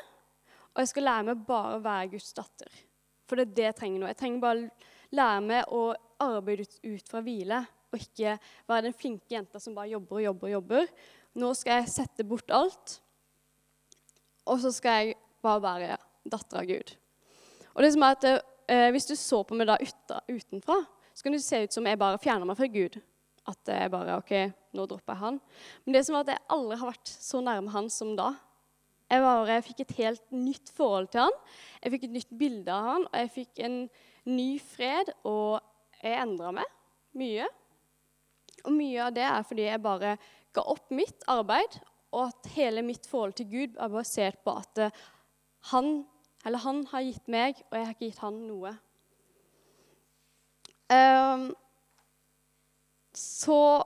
og 0.79 0.85
jeg 0.85 0.91
skal 0.93 1.07
lære 1.09 1.27
meg 1.27 1.41
bare 1.43 1.75
å 1.75 1.83
være 1.83 2.13
Guds 2.13 2.31
datter. 2.37 2.79
For 3.27 3.35
det 3.35 3.49
er 3.49 3.57
det 3.57 3.67
jeg 3.67 3.77
trenger 3.81 4.01
nå. 4.01 4.07
Jeg 4.07 4.19
trenger 4.21 4.45
bare 4.45 4.69
lære 5.19 5.43
meg 5.43 5.75
å 5.75 5.83
arbeide 6.23 6.65
ut 6.87 7.11
fra 7.11 7.21
hvile, 7.25 7.59
og 7.89 7.99
ikke 7.99 8.37
være 8.69 8.87
den 8.87 8.95
flinke 8.95 9.35
jenta 9.35 9.59
som 9.59 9.75
bare 9.75 9.91
jobber 9.91 10.21
og 10.21 10.25
jobber 10.29 10.47
og 10.47 10.55
jobber. 10.55 10.89
Nå 11.41 11.51
skal 11.57 11.81
jeg 11.81 11.93
sette 11.93 12.25
bort 12.27 12.55
alt 12.55 12.99
og 14.49 14.61
så 14.63 14.71
skal 14.73 15.03
jeg 15.03 15.17
bare 15.45 15.61
være 15.63 15.97
datter 16.29 16.61
av 16.61 16.69
Gud. 16.69 16.95
Og 17.75 17.85
det 17.85 17.91
som 17.93 18.05
er 18.05 18.17
at 18.17 18.27
eh, 18.29 18.89
Hvis 18.93 19.07
du 19.09 19.15
så 19.17 19.43
på 19.43 19.57
meg 19.57 19.69
da 19.69 19.77
utenfra, 19.79 20.81
så 21.13 21.25
kan 21.25 21.35
det 21.35 21.43
se 21.43 21.63
ut 21.63 21.73
som 21.73 21.87
jeg 21.87 21.99
bare 21.99 22.19
fjerner 22.21 22.47
meg 22.47 22.57
fra 22.57 22.69
Gud. 22.69 22.99
At 23.49 23.71
jeg 23.71 23.91
bare 23.91 24.19
OK, 24.19 24.33
nå 24.77 24.85
dropper 24.85 25.15
jeg 25.15 25.23
han. 25.23 25.39
Men 25.85 25.95
det 25.95 26.03
som 26.05 26.15
er 26.15 26.25
at 26.25 26.33
jeg 26.35 26.45
aldri 26.53 26.77
har 26.81 26.91
vært 26.91 27.13
så 27.13 27.41
nærme 27.41 27.73
han 27.73 27.89
som 27.93 28.13
da. 28.17 28.33
Jeg, 29.09 29.23
var, 29.25 29.47
jeg 29.49 29.65
fikk 29.65 29.79
et 29.83 29.95
helt 29.97 30.35
nytt 30.35 30.71
forhold 30.75 31.09
til 31.13 31.25
han. 31.25 31.37
Jeg 31.83 31.93
fikk 31.95 32.03
et 32.05 32.15
nytt 32.17 32.33
bilde 32.37 32.73
av 32.73 32.89
han, 32.91 33.07
og 33.09 33.15
jeg 33.23 33.31
fikk 33.39 33.61
en 33.65 33.77
ny 34.29 34.49
fred. 34.61 35.13
Og 35.27 35.57
jeg 36.03 36.19
endra 36.21 36.51
meg 36.59 36.75
mye. 37.17 37.47
Og 38.65 38.75
mye 38.75 39.07
av 39.07 39.15
det 39.15 39.25
er 39.25 39.47
fordi 39.47 39.65
jeg 39.65 39.81
bare 39.83 40.17
ga 40.53 40.65
opp 40.73 40.91
mitt 40.93 41.25
arbeid 41.29 41.79
og 42.09 42.23
at 42.25 42.49
hele 42.55 42.81
mitt 42.81 43.05
forhold 43.07 43.35
til 43.37 43.49
Gud 43.49 43.75
er 43.77 43.91
basert 43.93 44.39
på 44.45 44.55
at 44.57 44.81
han, 45.71 45.89
han, 46.43 46.55
han 46.63 46.83
har 46.89 47.05
gitt 47.05 47.27
meg, 47.29 47.59
og 47.69 47.77
jeg 47.77 47.85
har 47.85 47.93
ikke 47.93 48.07
gitt 48.07 48.23
han 48.23 48.39
noe. 48.47 48.73
Um, 50.89 51.49
så 53.13 53.83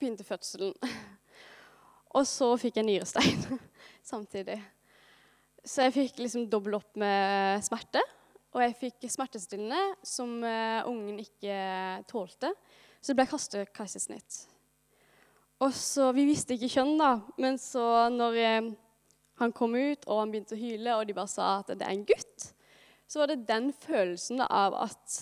begynte 0.00 0.26
fødselen. 0.26 0.74
Og 2.18 2.26
så 2.26 2.48
fikk 2.58 2.80
jeg 2.80 2.88
nyrestein 2.88 3.44
samtidig. 4.10 4.58
Så 5.64 5.86
jeg 5.86 5.96
fikk 5.96 6.22
liksom 6.24 6.48
dobbelt 6.50 6.80
opp 6.80 6.98
med 7.00 7.62
smerte. 7.64 8.02
Og 8.50 8.62
jeg 8.64 8.78
fikk 8.78 9.06
smertestillende 9.12 9.78
som 10.02 10.40
uh, 10.42 10.82
ungen 10.90 11.20
ikke 11.22 11.56
tålte. 12.10 12.50
Så 12.98 13.12
det 13.12 13.20
ble 13.20 13.28
kastekeisersnitt. 13.30 14.40
Og 15.60 15.74
så, 15.76 16.10
Vi 16.16 16.24
visste 16.28 16.56
ikke 16.56 16.72
kjønn, 16.72 16.96
da, 16.98 17.12
men 17.40 17.58
så 17.60 18.08
når 18.12 18.38
eh, 18.40 18.70
han 19.42 19.52
kom 19.52 19.74
ut 19.76 20.06
og 20.06 20.22
han 20.22 20.32
begynte 20.32 20.56
å 20.56 20.60
hyle, 20.60 20.94
og 20.96 21.04
de 21.04 21.16
bare 21.16 21.28
sa 21.28 21.50
at 21.58 21.74
det 21.74 21.84
er 21.84 21.92
en 21.92 22.06
gutt, 22.08 22.46
så 23.10 23.20
var 23.20 23.28
det 23.28 23.44
den 23.48 23.68
følelsen 23.76 24.40
av 24.46 24.76
at 24.86 25.18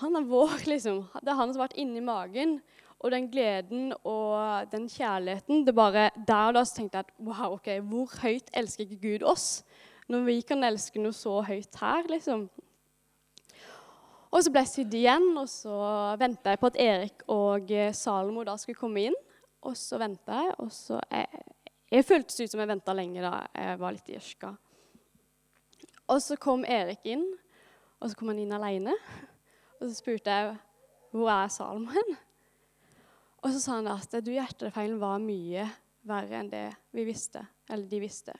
han 0.00 0.18
er 0.18 0.26
vår, 0.26 0.64
liksom. 0.72 1.04
Det 1.22 1.30
er 1.30 1.38
han 1.38 1.52
som 1.52 1.62
har 1.62 1.68
vært 1.68 1.78
inni 1.78 2.02
magen. 2.02 2.58
Og 3.00 3.12
den 3.14 3.30
gleden 3.32 3.94
og 4.04 4.68
den 4.72 4.88
kjærligheten 4.92 5.64
det 5.64 5.74
bare 5.74 6.10
Der 6.28 6.50
og 6.50 6.54
da 6.54 6.64
så 6.64 6.76
tenkte 6.76 7.00
jeg 7.00 7.06
at 7.08 7.14
wow, 7.18 7.54
ok, 7.56 7.70
hvor 7.88 8.10
høyt 8.22 8.50
elsker 8.52 8.84
ikke 8.84 9.00
Gud 9.00 9.26
oss? 9.32 9.64
Når 10.08 10.26
vi 10.26 10.40
kan 10.44 10.64
elske 10.66 11.00
noe 11.00 11.14
så 11.16 11.38
høyt 11.46 11.76
her, 11.80 12.08
liksom. 12.10 12.48
Og 14.30 14.44
så 14.44 14.50
ble 14.52 14.62
jeg 14.62 14.70
sydd 14.70 14.94
igjen, 14.94 15.28
og 15.38 15.48
så 15.50 15.74
venta 16.20 16.52
jeg 16.52 16.60
på 16.62 16.68
at 16.70 16.78
Erik 16.82 17.24
og 17.30 17.70
eh, 17.74 17.92
Salomo 17.96 18.44
da 18.46 18.56
skulle 18.60 18.78
komme 18.78 19.08
inn. 19.08 19.16
Og 19.66 19.74
så 19.76 19.98
venta 20.00 20.44
jeg, 20.44 20.54
og 20.58 20.70
så 20.72 21.00
Jeg, 21.10 21.44
jeg 21.90 22.06
føltes 22.06 22.40
ut 22.40 22.52
som 22.52 22.60
jeg 22.62 22.70
venta 22.70 22.94
lenge 22.94 23.22
da 23.24 23.32
jeg 23.54 23.80
var 23.80 23.94
litt 23.96 24.10
i 24.10 24.16
ørska. 24.18 24.52
Og 26.10 26.22
så 26.22 26.36
kom 26.36 26.64
Erik 26.64 27.06
inn, 27.06 27.24
og 28.00 28.10
så 28.10 28.18
kom 28.18 28.30
han 28.32 28.42
inn 28.42 28.54
aleine. 28.56 28.94
Og 29.80 29.88
så 29.88 29.94
spurte 29.96 30.28
jeg 30.28 30.56
hvor 31.16 31.30
er 31.32 31.48
Salomo 31.48 31.88
hen? 31.94 32.18
Og 33.40 33.52
så 33.54 33.60
sa 33.62 33.78
han 33.78 33.88
at 33.88 34.14
du, 34.24 34.32
hjertefeilen 34.34 34.98
var 35.00 35.20
mye 35.22 35.66
verre 36.08 36.40
enn 36.40 36.50
det 36.52 36.66
vi 36.96 37.06
visste. 37.08 37.42
Eller 37.70 37.88
de 37.88 38.00
visste. 38.02 38.34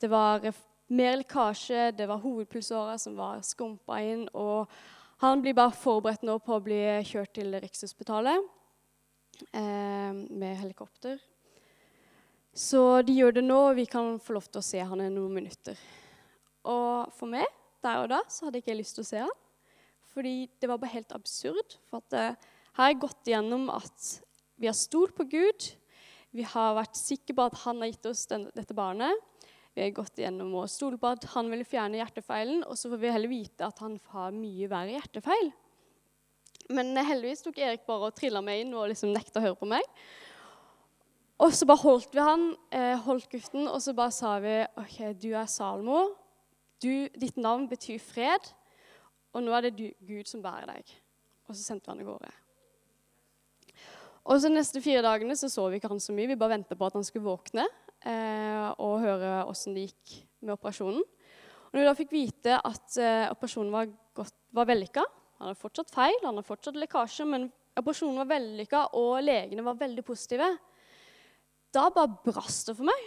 Det 0.00 0.08
var 0.10 0.44
mer 0.90 1.18
lekkasje, 1.20 1.90
det 1.96 2.08
var 2.10 2.22
hovedpulsårer 2.22 2.98
som 3.00 3.16
var 3.18 3.44
skumpa 3.46 4.00
inn. 4.04 4.28
og 4.32 4.68
han 5.20 5.42
blir 5.44 5.52
bare 5.52 5.76
forberedt 5.76 6.22
nå 6.24 6.38
på 6.40 6.54
å 6.56 6.62
bli 6.64 6.80
kjørt 7.04 7.34
til 7.36 7.52
Rikshospitalet 7.60 8.40
eh, 9.52 10.14
med 10.16 10.54
helikopter. 10.62 11.18
Så 12.56 13.02
de 13.04 13.18
gjør 13.18 13.36
det 13.36 13.42
nå, 13.44 13.58
og 13.68 13.76
vi 13.76 13.84
kan 13.84 14.14
få 14.16 14.38
lov 14.38 14.48
til 14.48 14.62
å 14.62 14.64
se 14.64 14.80
han 14.80 15.02
i 15.04 15.10
noen 15.12 15.34
minutter. 15.36 15.76
Og 16.64 17.12
for 17.18 17.28
meg, 17.28 17.44
der 17.84 18.00
og 18.00 18.08
da, 18.14 18.22
så 18.32 18.46
hadde 18.46 18.62
jeg 18.62 18.64
ikke 18.64 18.78
lyst 18.80 18.96
til 18.96 19.04
å 19.04 19.10
se 19.10 19.20
han. 19.26 19.36
Fordi 20.10 20.34
det 20.56 20.72
var 20.72 20.80
bare 20.80 20.96
helt 20.96 21.12
absurd. 21.12 21.76
For 21.92 22.00
at 22.00 22.16
eh, 22.16 22.48
har 22.80 22.92
jeg 22.92 23.02
gått 23.02 23.28
igjennom 23.28 23.68
at 23.72 24.10
vi 24.60 24.68
har 24.68 24.76
stolt 24.76 25.14
på 25.16 25.26
Gud. 25.28 25.66
Vi 26.36 26.44
har 26.46 26.76
vært 26.78 26.98
sikre 26.98 27.36
på 27.36 27.46
at 27.48 27.58
han 27.64 27.82
har 27.82 27.90
gitt 27.90 28.06
oss 28.10 28.26
den, 28.30 28.46
dette 28.56 28.76
barnet. 28.76 29.16
Vi 29.74 29.82
har 29.84 29.92
gått 29.94 30.18
gjennom 30.18 30.52
å 30.58 30.66
stole 30.70 30.98
på 31.00 31.10
at 31.12 31.24
han 31.34 31.50
ville 31.50 31.66
fjerne 31.66 32.00
hjertefeilen, 32.00 32.64
og 32.66 32.78
så 32.78 32.90
får 32.90 33.02
vi 33.02 33.12
heller 33.14 33.30
vite 33.30 33.66
at 33.66 33.78
han 33.84 33.98
har 34.12 34.34
mye 34.34 34.68
verre 34.70 34.96
hjertefeil. 34.96 35.52
Men 36.74 36.94
heldigvis 36.96 37.44
tok 37.44 37.58
Erik 37.62 37.86
bare 37.86 38.10
og 38.10 38.16
trilla 38.18 38.42
meg 38.44 38.64
inn 38.64 38.74
og 38.76 38.90
liksom 38.90 39.14
nekta 39.14 39.40
å 39.40 39.46
høre 39.48 39.58
på 39.58 39.68
meg. 39.70 39.86
Og 41.40 41.54
så 41.56 41.66
bare 41.66 41.82
holdt 41.82 42.12
vi 42.14 42.24
han, 42.24 42.50
eh, 42.76 42.96
holdt 43.00 43.30
gutten, 43.32 43.66
og 43.66 43.80
så 43.82 43.94
bare 43.96 44.12
sa 44.12 44.34
vi 44.42 44.58
OK, 44.82 44.98
du 45.16 45.30
er 45.32 45.48
Salmo. 45.48 46.10
Du, 46.82 47.08
ditt 47.16 47.36
navn 47.40 47.66
betyr 47.68 48.00
fred, 48.00 48.52
og 49.32 49.44
nå 49.44 49.54
er 49.56 49.68
det 49.68 49.76
du, 49.78 49.86
Gud 50.04 50.28
som 50.28 50.42
bærer 50.44 50.68
deg. 50.68 50.92
Og 51.48 51.56
så 51.56 51.62
sendte 51.62 51.88
vi 51.88 51.94
han 51.94 52.04
av 52.04 52.12
gårde. 52.12 52.39
Og 54.28 54.40
så 54.42 54.50
neste 54.52 54.82
fire 54.84 55.02
dagene 55.04 55.36
så, 55.38 55.48
vi 55.70 55.78
ikke 55.80 55.90
han 55.90 56.02
så 56.02 56.12
mye. 56.14 56.28
Vi 56.28 56.38
bare 56.38 56.58
venta 56.58 56.76
på 56.76 56.88
at 56.88 56.98
han 56.98 57.06
skulle 57.06 57.28
våkne 57.28 57.64
eh, 58.04 58.66
og 58.76 59.00
høre 59.04 59.46
åssen 59.48 59.76
det 59.76 59.88
gikk 59.88 60.18
med 60.44 60.54
operasjonen. 60.56 61.00
Og 61.00 61.76
når 61.76 61.80
vi 61.80 61.88
da 61.88 61.96
fikk 61.98 62.12
vite 62.12 62.58
at 62.58 62.98
eh, 63.00 63.30
operasjonen 63.32 63.72
var, 63.72 63.88
godt, 64.16 64.36
var 64.56 64.66
vellykka 64.68 65.04
Han 65.38 65.48
hadde 65.48 65.60
fortsatt 65.60 65.92
feil, 65.94 66.18
han 66.20 66.34
hadde 66.34 66.48
fortsatt 66.48 66.76
lekkasje, 66.76 67.26
men 67.30 67.46
operasjonen 67.80 68.20
var 68.20 68.28
vellykka, 68.34 68.82
og 68.98 69.22
legene 69.24 69.64
var 69.64 69.78
veldig 69.80 70.04
positive. 70.04 70.50
Da 71.72 71.86
bare 71.94 72.18
brast 72.26 72.68
det 72.68 72.76
for 72.76 72.88
meg. 72.90 73.06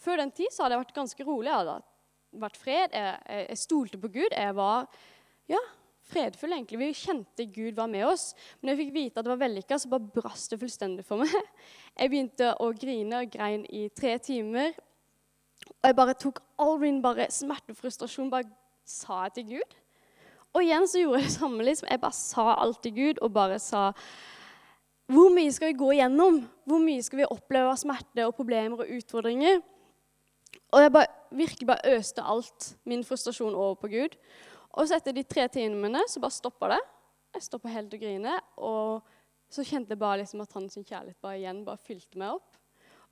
Før 0.00 0.22
den 0.22 0.32
tid 0.32 0.54
så 0.54 0.64
hadde 0.64 0.78
jeg 0.78 0.86
vært 0.86 0.96
ganske 0.96 1.26
rolig. 1.26 1.50
Jeg 1.50 1.58
hadde 1.58 2.40
vært 2.46 2.60
fred, 2.60 2.94
jeg, 2.94 3.18
jeg, 3.26 3.48
jeg 3.50 3.60
stolte 3.60 4.00
på 4.00 4.12
Gud. 4.14 4.30
Jeg 4.30 4.56
var 4.56 4.86
ja, 5.52 5.60
fredfull, 6.10 6.54
egentlig. 6.56 6.80
Vi 6.80 6.90
kjente 7.04 7.46
Gud 7.52 7.76
var 7.78 7.90
med 7.90 8.06
oss. 8.06 8.30
Men 8.58 8.68
når 8.68 8.74
jeg 8.74 8.80
fikk 8.82 8.94
vite 8.94 9.20
at 9.20 9.26
det 9.26 9.32
var 9.32 9.42
vellykka, 9.42 9.78
så 9.78 9.90
bare 9.92 10.12
brast 10.16 10.52
det 10.52 10.60
fullstendig 10.60 11.06
for 11.06 11.22
meg. 11.22 11.32
Jeg 12.00 12.12
begynte 12.12 12.52
å 12.60 12.68
grine 12.76 13.22
og 13.24 13.32
grein 13.32 13.62
i 13.72 13.86
tre 13.96 14.18
timer. 14.20 14.74
Og 15.72 15.86
jeg 15.88 15.96
bare 15.96 16.14
tok 16.20 16.42
all 16.60 16.74
min 16.78 16.98
bare 17.00 17.24
smerte 17.32 17.72
og 17.72 17.78
frustrasjon 17.78 18.28
bare 18.30 18.50
sa 18.86 19.22
jeg 19.24 19.32
til 19.38 19.46
Gud. 19.54 19.76
Og 20.52 20.60
igjen 20.62 20.84
så 20.88 21.00
gjorde 21.00 21.22
jeg 21.22 21.30
det 21.30 21.36
samme. 21.38 21.64
liksom. 21.64 21.88
Jeg 21.90 22.02
bare 22.02 22.18
sa 22.18 22.44
alt 22.54 22.82
til 22.84 22.92
Gud 22.98 23.22
og 23.24 23.32
bare 23.32 23.56
sa 23.62 23.86
hvor 25.06 25.30
mye 25.30 25.52
skal 25.54 25.70
vi 25.70 25.78
gå 25.78 25.88
igjennom? 25.94 26.40
Hvor 26.66 26.82
mye 26.82 27.02
skal 27.06 27.20
vi 27.20 27.30
oppleve 27.30 27.70
av 27.70 27.78
smerte 27.78 28.24
og 28.26 28.34
problemer 28.34 28.82
og 28.82 28.92
utfordringer? 28.98 29.60
Og 30.74 30.82
jeg 30.82 30.92
bare, 30.92 31.12
virkelig 31.30 31.66
bare 31.68 31.96
øste 31.96 32.24
alt 32.26 32.72
min 32.84 33.04
frustrasjon 33.06 33.54
over 33.54 33.74
på 33.78 33.90
Gud. 33.92 34.16
Og 34.76 34.84
så 34.84 34.98
etter 34.98 35.16
de 35.16 35.24
tre 35.24 35.46
timene 35.52 36.02
så 36.10 36.20
bare 36.20 36.36
stoppa 36.36 36.74
det. 36.74 36.82
Jeg 37.36 37.46
stoppa 37.46 37.72
helt 37.72 37.94
å 37.96 38.00
grine. 38.00 38.34
Og 38.60 39.14
så 39.52 39.64
kjente 39.64 39.94
jeg 39.94 40.02
bare 40.02 40.20
liksom 40.22 40.42
at 40.44 40.52
hans 40.56 40.76
kjærlighet 40.76 41.20
bare 41.24 41.40
igjen 41.40 41.64
bare 41.66 41.80
fylte 41.80 42.20
meg 42.20 42.36
opp. 42.36 42.60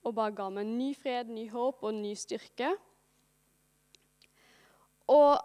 Og 0.04 0.12
bare 0.16 0.35
ga 0.37 0.50
meg 0.52 0.68
ny 0.68 0.90
fred, 0.99 1.30
ny 1.33 1.47
håp 1.52 1.85
og 1.87 1.97
ny 1.97 2.12
styrke. 2.18 2.75
Og 5.12 5.40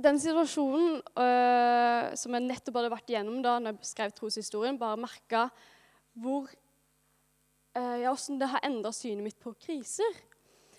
den 0.00 0.20
situasjonen 0.20 1.00
øh, 1.00 2.08
som 2.16 2.36
jeg 2.36 2.46
nettopp 2.46 2.78
hadde 2.78 2.92
vært 2.92 3.12
igjennom 3.12 3.40
da 3.44 3.58
når 3.60 3.76
jeg 3.76 3.90
skrev 3.90 4.16
troshistorien, 4.16 4.80
bare 4.80 5.00
merka 5.00 5.46
hvor 6.20 6.48
øh, 6.48 7.96
ja, 8.00 8.08
hvordan 8.08 8.40
det 8.40 8.50
har 8.54 8.64
endra 8.66 8.92
synet 8.96 9.26
mitt 9.26 9.40
på 9.40 9.52
kriser. 9.60 10.20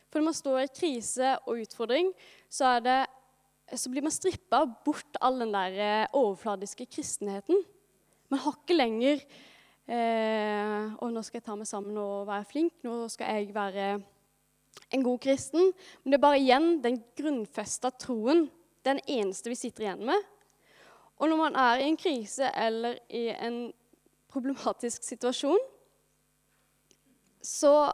For 0.09 0.19
når 0.19 0.27
man 0.31 0.37
står 0.37 0.59
i 0.63 0.71
krise 0.73 1.35
og 1.45 1.61
utfordring, 1.63 2.11
så, 2.49 2.75
er 2.75 2.85
det, 2.85 2.99
så 3.77 3.91
blir 3.91 4.03
man 4.03 4.13
strippa 4.13 4.63
bort 4.85 5.17
all 5.23 5.39
den 5.41 5.53
der 5.53 5.77
øh, 5.77 6.07
overfladiske 6.21 6.85
kristenheten. 6.85 7.61
Man 8.31 8.39
har 8.39 8.55
ikke 8.57 8.77
lenger 8.77 9.19
eh, 9.87 10.93
Og 11.03 11.11
nå 11.11 11.23
skal 11.23 11.39
jeg 11.39 11.45
ta 11.45 11.55
meg 11.59 11.67
sammen 11.67 11.97
og 11.99 12.27
være 12.29 12.47
flink. 12.47 12.73
Nå 12.83 13.07
skal 13.11 13.35
jeg 13.35 13.55
være 13.55 13.87
en 14.91 15.03
god 15.03 15.19
kristen. 15.19 15.71
Men 16.03 16.13
det 16.13 16.19
er 16.19 16.25
bare 16.27 16.39
igjen 16.39 16.69
den 16.83 17.01
grunnfesta 17.17 17.91
troen. 17.99 18.47
Den 18.85 19.01
eneste 19.07 19.51
vi 19.51 19.59
sitter 19.59 19.87
igjen 19.87 20.05
med. 20.07 20.29
Og 21.21 21.29
når 21.29 21.37
man 21.37 21.59
er 21.59 21.83
i 21.83 21.89
en 21.91 21.99
krise 21.99 22.47
eller 22.57 22.97
i 23.13 23.27
en 23.35 23.67
problematisk 24.31 25.03
situasjon, 25.05 25.59
så, 27.43 27.91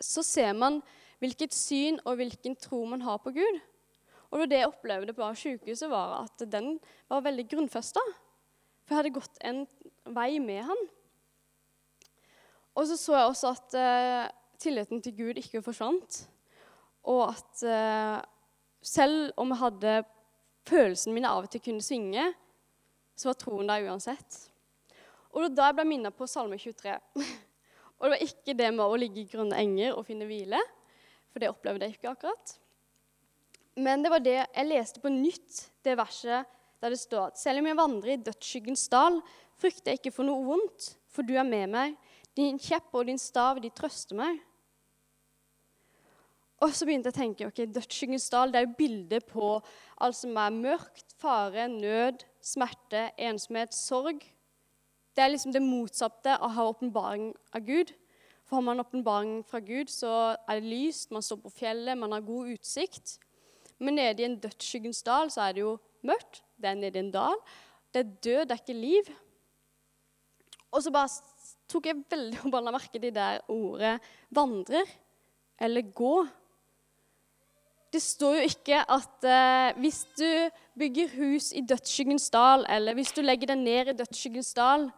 så 0.00 0.24
ser 0.26 0.56
man 0.58 0.80
hvilket 1.22 1.54
syn 1.54 2.00
og 2.04 2.18
hvilken 2.18 2.56
tro 2.58 2.82
man 2.88 3.04
har 3.04 3.20
på 3.22 3.34
Gud. 3.36 3.60
Og 4.34 4.48
det 4.50 4.58
jeg 4.60 4.70
opplevde 4.70 5.14
på 5.14 5.30
sykehuset, 5.38 5.88
var 5.90 6.24
at 6.24 6.42
den 6.50 6.78
var 7.10 7.22
veldig 7.22 7.46
grunnfesta. 7.52 8.02
For 8.84 8.94
jeg 8.94 9.00
hadde 9.00 9.14
gått 9.14 9.42
en 9.46 9.62
vei 10.16 10.40
med 10.42 10.64
han. 10.66 10.86
Og 12.74 12.88
så 12.90 12.98
så 12.98 13.14
jeg 13.14 13.28
også 13.30 13.52
at 13.54 13.76
uh, 13.78 14.24
tilliten 14.58 15.02
til 15.02 15.14
Gud 15.16 15.38
ikke 15.38 15.62
forsvant. 15.62 16.24
Og 17.06 17.28
at 17.28 17.62
uh, 17.62 18.18
selv 18.82 19.30
om 19.40 19.54
jeg 19.54 19.62
hadde 19.62 19.94
følelsene 20.66 21.14
mine 21.14 21.30
av 21.30 21.46
og 21.46 21.52
til 21.52 21.62
kunne 21.62 21.84
svinge, 21.84 22.26
så 23.14 23.30
var 23.30 23.38
troen 23.38 23.70
der 23.70 23.86
uansett. 23.86 24.40
Og 25.34 25.46
da 25.54 25.70
jeg 25.70 25.78
ble 25.78 25.86
minnet 25.86 26.16
på 26.16 26.26
Salme 26.30 26.58
23. 26.58 26.98
og 27.96 28.04
det 28.06 28.12
var 28.16 28.26
ikke 28.26 28.58
det 28.58 28.72
med 28.74 28.84
å 28.84 28.98
ligge 28.98 29.22
i 29.22 29.30
grønne 29.30 29.62
enger 29.62 29.94
og 29.94 30.06
finne 30.10 30.26
hvile, 30.26 30.58
for 31.30 31.42
det 31.42 31.54
opplevde 31.54 31.86
jeg 31.86 31.96
ikke 31.98 32.12
akkurat. 32.16 32.58
Men 33.76 34.04
det 34.04 34.12
var 34.12 34.22
det 34.22 34.36
jeg 34.38 34.68
leste 34.68 35.02
på 35.02 35.10
nytt, 35.10 35.64
det 35.82 35.96
verset 35.98 36.50
der 36.84 36.92
det 36.92 37.00
står 37.00 37.30
at 37.30 37.40
selv 37.40 37.62
om 37.62 37.68
jeg 37.70 37.78
vandrer 37.78 38.12
i 38.12 38.22
dødsskyggens 38.22 38.88
dal, 38.92 39.20
frykter 39.60 39.92
jeg 39.92 40.02
ikke 40.02 40.14
for 40.14 40.28
noe 40.28 40.44
vondt, 40.44 40.90
for 41.08 41.26
du 41.26 41.32
er 41.38 41.46
med 41.48 41.70
meg. 41.72 41.94
Din 42.36 42.58
kjepp 42.60 42.92
og 42.92 43.06
din 43.08 43.20
stav, 43.20 43.60
de 43.62 43.70
trøster 43.72 44.18
meg. 44.18 44.42
Og 46.62 46.72
så 46.74 46.86
begynte 46.86 47.10
jeg 47.10 47.16
å 47.16 47.18
tenke 47.18 47.48
ok, 47.48 47.64
dødsskyggens 47.74 48.28
dal 48.32 48.52
det 48.52 48.60
er 48.60 48.66
jo 48.68 48.76
bildet 48.78 49.26
på 49.28 49.48
alt 50.04 50.16
som 50.16 50.36
er 50.40 50.54
mørkt, 50.54 51.16
fare, 51.20 51.66
nød, 51.72 52.24
smerte, 52.44 53.08
ensomhet, 53.20 53.74
sorg. 53.76 54.22
Det 55.14 55.24
er 55.24 55.32
liksom 55.32 55.54
det 55.54 55.62
motsatte 55.64 56.36
av 56.36 56.48
å 56.48 56.54
ha 56.56 56.68
åpenbaring 56.70 57.30
av 57.54 57.66
Gud. 57.66 57.92
For 58.44 58.58
har 58.58 58.66
man 58.66 58.82
åpenbaring 58.82 59.38
fra 59.48 59.60
Gud, 59.64 59.88
så 59.92 60.34
er 60.36 60.60
det 60.60 60.68
lyst, 60.68 61.12
man 61.14 61.24
står 61.24 61.40
på 61.44 61.52
fjellet, 61.62 61.98
man 61.98 62.12
har 62.12 62.24
god 62.24 62.54
utsikt. 62.56 63.18
Men 63.78 63.98
nede 63.98 64.22
i 64.22 64.28
en 64.28 64.38
dødsskyggens 64.40 65.02
dal 65.06 65.30
så 65.30 65.48
er 65.48 65.56
det 65.56 65.64
jo 65.64 65.76
mørkt. 66.06 66.42
Det 66.60 66.70
er 66.70 66.78
nede 66.78 66.98
i 66.98 67.02
en 67.02 67.12
dal. 67.14 67.38
Det 67.94 68.02
er 68.02 68.14
død, 68.26 68.46
det 68.46 68.54
er 68.54 68.62
ikke 68.62 68.80
liv. 68.80 69.10
Og 70.74 70.82
så 70.82 70.90
bare 70.90 71.10
tok 71.70 71.86
jeg 71.86 72.02
veldig 72.10 72.38
forbanna 72.42 72.72
merke 72.74 72.98
de 72.98 73.10
der 73.14 73.42
ordet 73.48 74.00
'vandrer' 74.30 74.90
eller 75.60 75.82
'gå'. 75.82 76.28
Det 77.92 78.02
står 78.02 78.34
jo 78.34 78.40
ikke 78.40 78.78
at 78.90 79.24
eh, 79.24 79.78
hvis 79.78 80.06
du 80.18 80.50
bygger 80.78 81.08
hus 81.14 81.52
i 81.52 81.60
dødsskyggens 81.60 82.30
dal, 82.30 82.66
eller 82.68 82.94
hvis 82.94 83.12
du 83.12 83.22
legger 83.22 83.46
deg 83.46 83.58
ned 83.58 83.88
i 83.88 83.92
dødsskyggens 83.92 84.54
dal, 84.54 84.90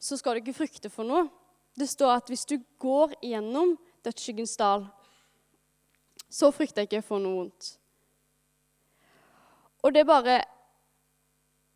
så 0.00 0.16
skal 0.16 0.32
du 0.32 0.36
ikke 0.36 0.56
frykte 0.56 0.88
for 0.90 1.04
noe. 1.04 1.28
Det 1.78 1.88
står 1.88 2.14
at 2.14 2.28
hvis 2.28 2.46
du 2.48 2.56
går 2.78 3.12
gjennom 3.22 3.76
dødsskyggens 4.04 4.56
dal, 4.56 4.86
så 6.30 6.50
frykter 6.50 6.82
jeg 6.82 6.88
ikke 6.88 7.02
for 7.02 7.20
noe 7.20 7.36
vondt. 7.42 7.78
Og 9.82 9.94
det 9.94 10.06
bare 10.08 10.40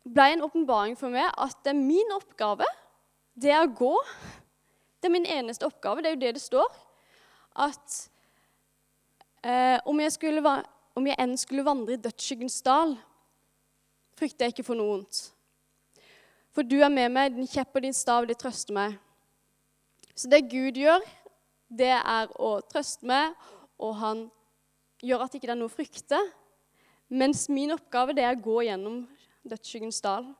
ble 0.03 0.25
en 0.33 0.43
åpenbaring 0.43 0.97
for 0.99 1.13
meg 1.13 1.29
at 1.39 1.55
det 1.63 1.71
er 1.71 1.79
min 1.79 2.15
oppgave, 2.15 2.67
det 3.39 3.53
er 3.53 3.63
å 3.63 3.71
gå. 3.71 3.93
Det 4.99 5.09
er 5.09 5.15
min 5.15 5.27
eneste 5.27 5.67
oppgave. 5.67 6.03
Det 6.03 6.11
er 6.11 6.17
jo 6.17 6.21
det 6.21 6.33
det 6.37 6.43
står. 6.43 6.75
At 7.59 7.95
eh, 9.43 9.79
om, 9.89 9.99
jeg 9.99 10.13
skulle, 10.15 10.53
om 10.95 11.07
jeg 11.09 11.19
enn 11.19 11.33
skulle 11.39 11.65
vandre 11.65 11.97
i 11.97 12.03
dødsskyggens 12.03 12.61
dal, 12.65 12.93
frykter 14.19 14.45
jeg 14.47 14.55
ikke 14.55 14.67
for 14.67 14.79
noe 14.79 14.91
vondt. 14.93 15.23
For 16.53 16.65
du 16.67 16.77
er 16.85 16.93
med 16.93 17.09
meg, 17.15 17.33
din 17.33 17.49
kjepp 17.49 17.73
og 17.73 17.85
din 17.85 17.97
stav, 17.97 18.27
de 18.29 18.37
trøster 18.37 18.75
meg. 18.77 18.99
Så 20.13 20.29
det 20.29 20.45
Gud 20.51 20.77
gjør, 20.77 21.01
det 21.73 21.89
er 21.97 22.29
å 22.37 22.59
trøste 22.69 23.07
meg, 23.09 23.33
og 23.81 23.95
han 23.97 24.27
gjør 25.01 25.25
at 25.25 25.33
det 25.33 25.41
ikke 25.41 25.49
er 25.55 25.57
noe 25.57 25.71
å 25.71 25.73
frykte. 25.73 26.19
Mens 27.13 27.45
min 27.51 27.75
oppgave 27.75 28.15
det 28.17 28.25
er 28.25 28.33
å 28.33 28.41
gå 28.41 28.63
gjennom 28.65 29.03
dødsskyggens 29.45 30.01
dal. 30.01 30.31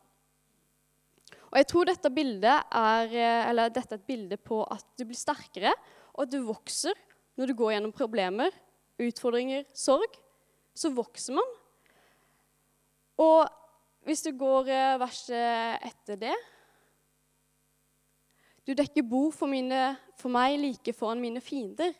Og 1.51 1.59
jeg 1.59 1.67
tror 1.69 1.85
dette, 1.85 2.09
er, 2.09 3.11
dette 3.69 3.83
er 3.93 3.99
et 3.99 4.07
bilde 4.07 4.39
på 4.41 4.63
at 4.73 4.85
du 4.97 5.05
blir 5.05 5.19
sterkere, 5.19 5.73
og 6.17 6.25
at 6.25 6.31
du 6.33 6.39
vokser 6.47 6.97
når 7.37 7.49
du 7.49 7.57
går 7.57 7.75
gjennom 7.75 7.93
problemer, 7.93 8.53
utfordringer, 9.01 9.67
sorg. 9.77 10.17
Så 10.73 10.89
vokser 10.89 11.37
man. 11.37 11.51
Og 13.21 13.45
hvis 14.07 14.23
du 14.25 14.31
går 14.33 14.71
eh, 14.73 14.95
verset 14.99 15.85
etter 15.85 16.17
det 16.25 16.33
Du 18.65 18.71
dekker 18.73 19.05
bord 19.05 19.35
for, 19.35 19.51
mine, 19.51 19.93
for 20.17 20.31
meg 20.33 20.55
like 20.57 20.93
foran 20.95 21.21
mine 21.21 21.41
fiender. 21.43 21.91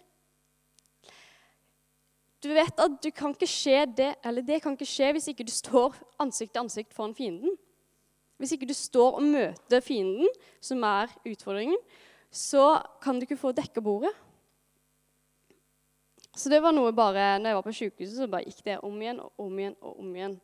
Du 2.44 2.50
vet 2.52 2.80
at 2.84 2.96
du 3.00 3.08
kan 3.16 3.32
ikke 3.32 3.48
skje 3.48 3.86
det, 3.98 4.10
eller 4.26 4.44
det 4.44 4.60
kan 4.64 4.76
ikke 4.76 4.88
skje 4.90 5.14
hvis 5.16 5.30
ikke 5.32 5.46
du 5.48 5.54
står 5.54 5.96
ansikt 6.20 6.52
til 6.52 6.64
ansikt 6.66 6.96
foran 6.96 7.16
fienden. 7.16 7.56
Hvis 8.42 8.52
ikke 8.56 8.68
du 8.68 8.76
står 8.76 9.20
og 9.22 9.24
møter 9.24 9.80
fienden, 9.80 10.28
som 10.60 10.84
er 10.84 11.14
utfordringen, 11.24 11.78
så 12.34 12.82
kan 13.02 13.16
du 13.16 13.24
ikke 13.24 13.40
få 13.40 13.54
dekka 13.56 13.80
bordet. 13.86 14.12
Så 16.36 16.50
det 16.50 16.60
var 16.66 16.74
noe 16.74 16.92
bare, 16.92 17.38
når 17.40 17.52
jeg 17.52 17.56
var 17.60 17.66
på 17.68 17.76
sykehuset, 17.78 18.18
så 18.18 18.28
bare 18.28 18.50
gikk 18.50 18.64
det 18.66 18.80
om 18.84 18.96
igjen 19.00 19.22
og 19.22 19.46
om 19.46 19.60
igjen 19.62 19.76
og 19.80 20.00
om 20.02 20.16
igjen. 20.18 20.36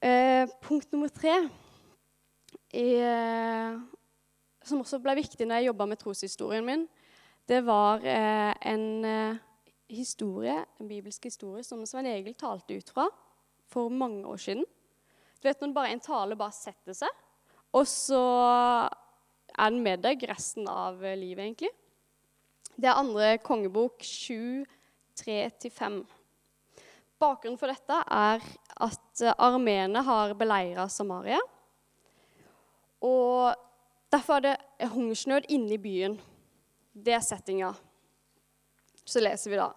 Eh, 0.00 0.46
punkt 0.62 0.92
nummer 0.94 1.10
tre, 1.10 1.34
eh, 2.70 3.74
som 4.62 4.80
også 4.80 5.00
ble 5.02 5.16
viktig 5.18 5.44
når 5.44 5.60
jeg 5.60 5.68
jobba 5.72 5.88
med 5.90 6.00
troshistorien 6.00 6.64
min, 6.64 6.86
det 7.50 7.60
var 7.66 8.06
eh, 8.06 8.54
en 8.70 8.86
eh, 9.04 9.42
historie, 9.88 10.56
en 10.80 10.88
bibelsk 10.88 11.28
historie 11.28 11.64
som 11.66 11.84
Svein 11.86 12.08
Egil 12.10 12.34
talte 12.38 12.78
ut 12.78 12.90
fra 12.90 13.06
for 13.70 13.92
mange 13.92 14.26
år 14.26 14.40
siden. 14.40 14.64
Du 15.40 15.48
vet 15.48 15.60
når 15.62 15.74
bare 15.76 15.94
en 15.94 16.02
tale 16.02 16.38
bare 16.38 16.54
setter 16.54 16.96
seg, 16.96 17.10
og 17.76 17.86
så 17.90 18.22
er 19.56 19.72
den 19.72 19.82
med 19.84 20.02
deg 20.04 20.24
resten 20.28 20.68
av 20.70 21.00
livet, 21.02 21.44
egentlig. 21.44 21.72
Det 22.76 22.88
er 22.90 22.98
andre 22.98 23.36
kongebok 23.40 24.04
7, 24.04 24.64
3-5. 25.16 26.00
Bakgrunnen 27.16 27.56
for 27.60 27.72
dette 27.72 28.00
er 28.12 28.42
at 28.84 29.22
armeene 29.40 30.02
har 30.04 30.34
beleira 30.36 30.84
Samaria. 30.92 31.40
Og 33.00 33.54
derfor 34.12 34.40
er 34.40 34.44
det 34.44 34.90
hungersnød 34.92 35.48
inne 35.48 35.76
i 35.76 35.80
byen. 35.80 36.18
Det 36.92 37.16
er 37.16 37.24
settinga. 37.24 37.72
Så 39.06 39.22
leser 39.22 39.52
vi 39.52 39.60
da. 39.60 39.70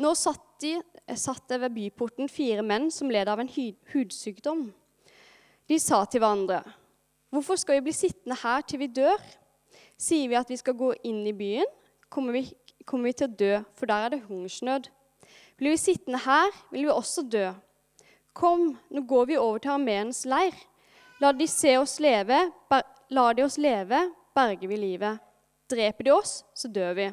Nå 0.00 0.14
satt, 0.16 0.44
de, 0.64 0.78
satt 1.18 1.44
det 1.50 1.60
ved 1.66 1.74
byporten 1.76 2.30
fire 2.32 2.64
menn 2.64 2.88
som 2.90 3.10
led 3.12 3.28
av 3.28 3.42
en 3.42 3.50
hudsykdom. 3.92 4.70
De 5.68 5.78
sa 5.78 6.04
til 6.04 6.20
hverandre, 6.20 6.62
'Hvorfor 7.32 7.56
skal 7.56 7.78
vi 7.78 7.88
bli 7.88 7.92
sittende 7.92 8.36
her 8.42 8.60
til 8.60 8.78
vi 8.78 8.86
dør?' 8.86 9.22
'Sier 9.96 10.28
vi 10.28 10.34
at 10.34 10.50
vi 10.50 10.56
skal 10.56 10.74
gå 10.74 10.92
inn 11.04 11.26
i 11.26 11.32
byen, 11.32 11.68
kommer 12.10 12.32
vi, 12.32 12.52
kommer 12.84 13.08
vi 13.08 13.12
til 13.12 13.28
å 13.28 13.36
dø, 13.36 13.62
for 13.74 13.86
der 13.86 14.04
er 14.04 14.08
det 14.08 14.24
hungersnød.' 14.28 14.90
Blir 15.56 15.70
vi 15.70 15.76
sittende 15.76 16.18
her, 16.18 16.50
vil 16.72 16.88
vi 16.88 16.90
også 16.90 17.22
dø. 17.22 17.52
Kom, 18.32 18.78
nå 18.90 19.00
går 19.06 19.26
vi 19.26 19.36
over 19.36 19.58
til 19.58 19.70
armeens 19.70 20.24
leir. 20.24 20.54
La 21.20 21.32
de 21.32 21.46
se 21.46 21.76
oss 21.78 22.00
leve, 22.00 22.50
la 23.10 23.32
de 23.32 23.44
oss 23.44 23.58
leve, 23.58 24.00
berger 24.34 24.68
vi 24.68 24.76
livet. 24.76 25.20
Dreper 25.70 26.04
de 26.04 26.10
oss, 26.10 26.44
så 26.54 26.68
dør 26.68 26.94
vi. 26.94 27.12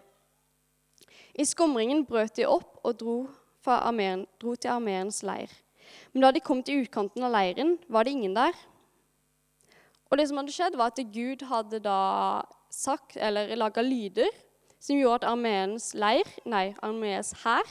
I 1.39 1.45
skumringen 1.47 2.04
brøt 2.08 2.36
de 2.36 2.47
opp 2.49 2.82
og 2.84 2.97
dro, 2.99 3.17
armeren, 3.69 4.25
dro 4.41 4.56
til 4.58 4.73
armeens 4.73 5.21
leir. 5.23 5.52
Men 6.12 6.25
da 6.25 6.32
de 6.34 6.41
kom 6.41 6.63
til 6.65 6.84
utkanten 6.84 7.23
av 7.23 7.32
leiren, 7.36 7.75
var 7.88 8.06
det 8.06 8.15
ingen 8.15 8.34
der. 8.36 8.56
Og 10.10 10.17
det 10.17 10.25
som 10.28 10.41
hadde 10.41 10.56
skjedd, 10.56 10.78
var 10.80 10.91
at 10.91 11.02
Gud 11.13 11.45
hadde 11.47 11.80
da 11.86 11.99
sagt, 12.73 13.15
eller 13.15 13.54
laga 13.58 13.84
lyder 13.86 14.30
som 14.80 14.97
gjorde 14.97 15.21
at 15.21 15.30
armeens 15.30 15.91
leir, 15.93 16.28
nei, 16.49 16.71
armeens 16.86 17.34
hær 17.43 17.67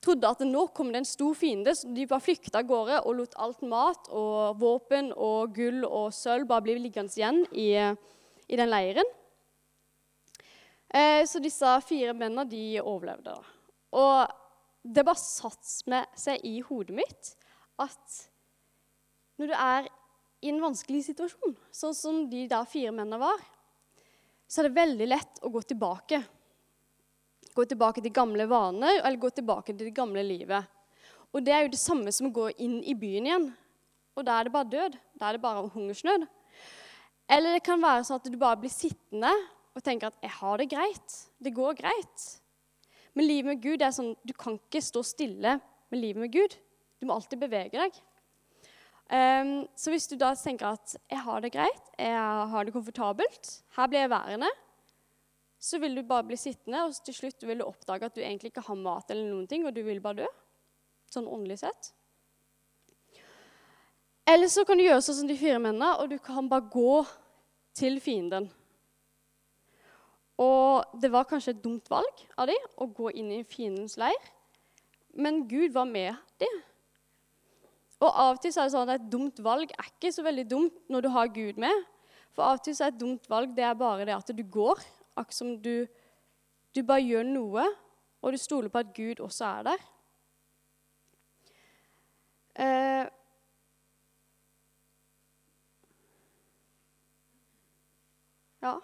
trodde 0.00 0.28
at 0.28 0.40
nå 0.48 0.64
kom 0.72 0.90
det 0.92 1.02
en 1.02 1.08
stor 1.08 1.34
fiende, 1.36 1.74
så 1.76 1.88
de 1.92 2.06
bare 2.08 2.24
flykta 2.24 2.62
av 2.62 2.68
gårde 2.68 3.00
og 3.04 3.18
lot 3.18 3.34
alt 3.36 3.60
mat 3.68 4.08
og 4.08 4.60
våpen 4.60 5.10
og 5.12 5.52
gull 5.56 5.84
og 5.84 6.08
sølv 6.16 6.48
bare 6.48 6.64
bli 6.64 6.78
liggende 6.80 7.12
igjen 7.16 7.42
i, 7.52 7.68
i 8.48 8.58
den 8.60 8.72
leiren. 8.72 9.16
Eh, 10.90 11.22
så 11.26 11.38
disse 11.42 11.76
fire 11.86 12.14
mennene 12.16 12.46
de 12.50 12.80
overlevde. 12.82 13.30
da. 13.30 13.42
Og 13.94 14.90
det 14.94 15.04
bare 15.06 15.20
satte 15.20 16.02
seg 16.18 16.42
i 16.46 16.60
hodet 16.64 16.96
mitt 16.96 17.34
at 17.80 18.18
når 19.40 19.50
du 19.50 19.54
er 19.56 19.88
i 20.40 20.50
en 20.50 20.60
vanskelig 20.62 21.04
situasjon, 21.10 21.54
sånn 21.72 21.96
som 21.96 22.20
de 22.30 22.46
der 22.48 22.66
fire 22.68 22.92
mennene 22.92 23.20
var, 23.20 23.40
så 24.48 24.60
er 24.60 24.68
det 24.68 24.80
veldig 24.80 25.08
lett 25.08 25.40
å 25.44 25.52
gå 25.52 25.62
tilbake. 25.68 26.20
Gå 27.54 27.64
tilbake 27.68 28.02
til 28.02 28.14
gamle 28.14 28.46
vaner 28.50 28.98
eller 28.98 29.20
gå 29.20 29.30
tilbake 29.36 29.72
til 29.72 29.86
det 29.86 29.96
gamle 29.96 30.24
livet. 30.26 30.66
Og 31.30 31.44
det 31.44 31.54
er 31.54 31.64
jo 31.64 31.72
det 31.74 31.80
samme 31.80 32.10
som 32.12 32.28
å 32.28 32.34
gå 32.34 32.48
inn 32.58 32.80
i 32.82 32.96
byen 32.98 33.28
igjen. 33.28 33.46
Og 34.18 34.26
da 34.26 34.38
er 34.38 34.48
det 34.48 34.54
bare 34.54 34.70
død. 34.72 34.96
Da 35.14 35.28
er 35.28 35.36
det 35.36 35.44
bare 35.44 35.68
hungersnød. 35.70 36.26
Eller 37.30 37.54
det 37.54 37.64
kan 37.66 37.82
være 37.82 38.02
sånn 38.06 38.18
at 38.18 38.26
du 38.26 38.38
bare 38.40 38.58
blir 38.58 38.72
sittende 38.74 39.30
og 39.74 39.82
tenker 39.82 40.06
at 40.06 40.18
'jeg 40.22 40.30
har 40.30 40.56
det 40.58 40.72
greit'. 40.72 41.28
Det 41.42 41.54
går 41.54 41.74
greit. 41.74 42.40
Men 43.14 43.26
livet 43.26 43.44
med 43.44 43.62
Gud 43.62 43.82
er 43.82 43.90
sånn 43.90 44.16
du 44.26 44.32
kan 44.32 44.58
ikke 44.58 44.82
stå 44.82 45.02
stille 45.02 45.60
med 45.90 46.00
livet 46.00 46.20
med 46.20 46.32
Gud. 46.32 46.56
Du 47.00 47.06
må 47.06 47.14
alltid 47.14 47.40
bevege 47.40 47.72
deg. 47.72 47.92
Um, 49.10 49.66
så 49.74 49.90
hvis 49.90 50.06
du 50.06 50.16
da 50.16 50.34
tenker 50.34 50.66
at 50.66 50.96
'jeg 51.10 51.18
har 51.18 51.40
det 51.40 51.52
greit, 51.52 51.86
jeg 51.98 52.48
har 52.50 52.64
det 52.64 52.72
komfortabelt', 52.72 53.62
her 53.76 53.86
blir 53.86 54.00
jeg 54.00 54.10
værende, 54.10 54.50
så 55.58 55.78
vil 55.78 55.96
du 55.96 56.02
bare 56.02 56.24
bli 56.24 56.36
sittende, 56.36 56.84
og 56.84 56.94
til 57.04 57.14
slutt 57.14 57.42
vil 57.42 57.58
du 57.58 57.64
oppdage 57.64 58.04
at 58.04 58.14
du 58.14 58.20
egentlig 58.20 58.52
ikke 58.52 58.64
har 58.64 58.74
mat, 58.74 59.10
eller 59.10 59.28
noen 59.28 59.48
ting, 59.48 59.66
og 59.66 59.74
du 59.74 59.82
vil 59.82 60.00
bare 60.00 60.22
dø. 60.22 60.28
Sånn 61.10 61.26
åndelig 61.26 61.58
sett. 61.58 61.92
Eller 64.26 64.48
så 64.48 64.64
kan 64.64 64.78
du 64.78 64.84
gjøre 64.84 65.02
sånn 65.02 65.18
som 65.20 65.28
de 65.28 65.36
fire 65.36 65.58
mennene, 65.58 65.98
og 65.98 66.08
du 66.08 66.18
kan 66.18 66.48
bare 66.48 66.70
gå 66.70 67.06
til 67.74 68.00
fienden. 68.00 68.48
Og 70.40 71.00
det 71.02 71.10
var 71.12 71.28
kanskje 71.28 71.52
et 71.52 71.62
dumt 71.64 71.90
valg 71.92 72.24
av 72.40 72.48
dem 72.48 72.68
å 72.80 72.88
gå 72.96 73.10
inn 73.20 73.28
i 73.34 73.44
fiendens 73.44 73.98
leir, 74.00 74.28
men 75.12 75.42
Gud 75.50 75.74
var 75.74 75.88
med 75.90 76.16
dem. 76.40 76.60
Og 78.00 78.08
av 78.08 78.38
og 78.38 78.40
til 78.40 78.54
er 78.54 78.64
det 78.68 78.72
sånn 78.72 78.88
at 78.88 79.02
et 79.02 79.10
dumt 79.12 79.42
valg 79.44 79.72
er 79.74 79.90
ikke 79.90 80.12
så 80.14 80.24
veldig 80.24 80.46
dumt 80.48 80.78
når 80.88 81.04
du 81.04 81.10
har 81.12 81.32
Gud 81.34 81.60
med. 81.60 81.84
For 82.32 82.46
av 82.46 82.56
og 82.56 82.64
til 82.64 82.78
er 82.78 82.88
et 82.88 83.00
dumt 83.00 83.28
valg 83.28 83.52
det 83.56 83.66
er 83.66 83.76
bare 83.76 84.06
det 84.08 84.16
at 84.16 84.32
du 84.32 84.42
går. 84.42 84.80
Akkurat 85.18 85.36
som 85.36 85.52
du, 85.60 85.84
du 86.72 86.80
bare 86.86 87.04
gjør 87.04 87.26
noe, 87.28 87.66
og 88.22 88.32
du 88.32 88.40
stoler 88.40 88.72
på 88.72 88.80
at 88.80 88.94
Gud 88.96 89.20
også 89.20 89.50
er 89.50 89.66
der. 89.68 89.88
Eh, 92.60 93.10
ja 98.60 98.78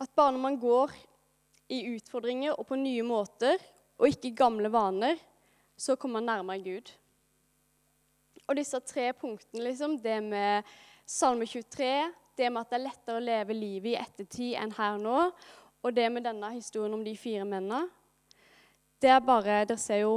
At 0.00 0.12
bare 0.16 0.34
når 0.34 0.42
man 0.42 0.58
går 0.60 0.92
i 1.72 1.80
utfordringer 1.94 2.54
og 2.54 2.66
på 2.68 2.78
nye 2.78 3.04
måter, 3.06 3.60
og 3.96 4.12
ikke 4.12 4.34
gamle 4.36 4.68
vaner, 4.72 5.16
så 5.76 5.96
kommer 5.96 6.20
man 6.20 6.30
nærmere 6.30 6.62
Gud. 6.64 6.92
Og 8.46 8.56
disse 8.56 8.78
tre 8.84 9.10
punktene, 9.16 9.64
liksom, 9.64 9.96
det 9.98 10.18
med 10.22 10.68
Salme 11.06 11.46
23, 11.46 12.12
det 12.36 12.52
med 12.52 12.60
at 12.60 12.70
det 12.70 12.78
er 12.78 12.84
lettere 12.84 13.18
å 13.18 13.24
leve 13.24 13.56
livet 13.56 13.94
i 13.94 14.00
ettertid 14.00 14.56
enn 14.60 14.74
her 14.76 14.98
nå, 15.00 15.18
og 15.82 15.94
det 15.96 16.06
med 16.12 16.26
denne 16.26 16.50
historien 16.52 16.94
om 16.94 17.04
de 17.04 17.16
fire 17.16 17.46
mennene, 17.48 17.86
det 19.02 19.10
er 19.12 19.20
bare 19.24 19.64
Dere 19.68 19.80
ser 19.80 20.02
jo 20.04 20.16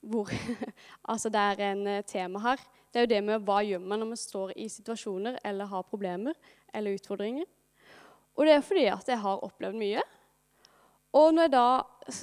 hvor 0.00 0.30
Altså, 1.10 1.28
det 1.28 1.40
er 1.40 1.62
en 1.70 1.86
eh, 1.86 2.04
tema 2.06 2.40
her. 2.40 2.60
Det 2.90 2.98
er 2.98 3.04
jo 3.04 3.10
det 3.12 3.20
med 3.24 3.44
hva 3.46 3.60
gjør 3.62 3.82
man 3.84 4.00
når 4.02 4.08
man 4.12 4.18
står 4.18 4.52
i 4.56 4.68
situasjoner 4.68 5.38
eller 5.44 5.68
har 5.70 5.86
problemer 5.86 6.34
eller 6.74 6.96
utfordringer. 6.96 7.46
Og 8.38 8.46
det 8.46 8.54
er 8.54 8.64
fordi 8.64 8.86
at 8.92 9.08
jeg 9.10 9.20
har 9.20 9.44
opplevd 9.46 9.78
mye. 9.80 10.02
Og 11.18 11.32
når 11.34 11.48
jeg 11.48 11.52
da 11.56 11.66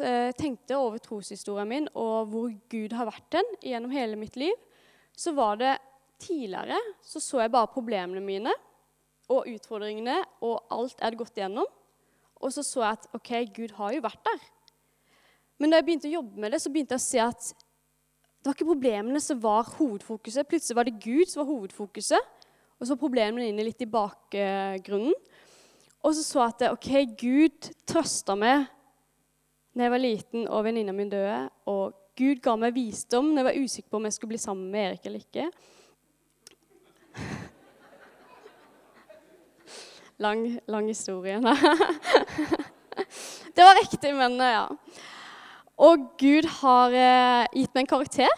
eh, 0.07 0.29
tenkte 0.39 0.79
over 0.79 1.01
troshistorien 1.03 1.67
min 1.67 1.89
og 1.91 2.29
hvor 2.31 2.53
Gud 2.71 2.95
har 2.95 3.09
vært 3.09 3.27
den 3.35 3.49
gjennom 3.65 3.91
hele 3.91 4.19
mitt 4.19 4.39
liv, 4.39 4.55
så 5.17 5.33
var 5.35 5.59
det 5.59 5.75
tidligere 6.21 6.77
så 7.05 7.19
så 7.21 7.43
jeg 7.43 7.53
bare 7.53 7.69
problemene 7.73 8.23
mine 8.23 8.53
og 9.27 9.47
utfordringene, 9.51 10.21
og 10.39 10.71
alt 10.71 10.95
jeg 10.95 11.03
hadde 11.03 11.19
gått 11.19 11.39
igjennom. 11.39 11.67
Og 12.37 12.53
så 12.53 12.63
så 12.63 12.83
jeg 12.85 12.95
at 12.95 13.07
OK, 13.17 13.31
Gud 13.57 13.73
har 13.75 13.95
jo 13.95 14.03
vært 14.05 14.23
der. 14.23 14.45
Men 15.59 15.73
da 15.73 15.79
jeg 15.79 15.87
begynte 15.87 16.07
å 16.07 16.17
jobbe 16.19 16.39
med 16.39 16.53
det, 16.53 16.61
så 16.63 16.71
begynte 16.71 16.95
jeg 16.95 17.01
å 17.01 17.07
se 17.07 17.23
at 17.25 17.49
det 18.37 18.47
var 18.47 18.55
ikke 18.55 18.69
problemene 18.69 19.19
som 19.19 19.39
var 19.43 19.67
hovedfokuset. 19.75 20.47
Plutselig 20.47 20.77
var 20.77 20.87
det 20.87 20.99
Gud 21.03 21.27
som 21.27 21.41
var 21.41 21.49
hovedfokuset, 21.49 22.29
og 22.77 22.85
så 22.85 22.93
var 22.93 23.01
problemene 23.01 23.49
inne 23.49 23.65
litt 23.65 23.81
i 23.83 23.89
bakgrunnen. 23.89 25.15
Og 26.07 26.15
så 26.15 26.23
så 26.23 26.39
at 26.45 26.61
OK, 26.71 26.87
Gud 27.19 27.67
trøsta 27.83 28.35
meg 28.39 28.63
da 29.75 29.83
jeg 29.83 29.91
var 29.93 29.99
liten 30.01 30.47
og 30.47 30.63
venninna 30.65 30.93
mi 30.95 31.03
døde. 31.11 31.49
Og 31.67 31.91
Gud 32.17 32.39
ga 32.41 32.55
meg 32.57 32.71
visdom 32.73 33.33
når 33.33 33.41
jeg 33.41 33.47
var 33.49 33.59
usikker 33.65 33.89
på 33.91 33.99
om 33.99 34.07
jeg 34.07 34.15
skulle 34.15 34.31
bli 34.31 34.39
sammen 34.41 34.71
med 34.71 34.85
Erik 34.87 35.03
eller 35.05 35.19
ikke. 35.21 35.45
Lang, 40.23 40.47
lang 40.65 40.87
historie. 40.89 41.37
det 43.55 43.61
var 43.67 43.77
riktig, 43.77 44.15
men 44.17 44.39
ja. 44.41 44.65
Og 45.77 46.07
Gud 46.17 46.47
har 46.63 46.89
eh, 46.89 47.45
gitt 47.53 47.75
meg 47.75 47.83
en 47.83 47.91
karakter 47.91 48.33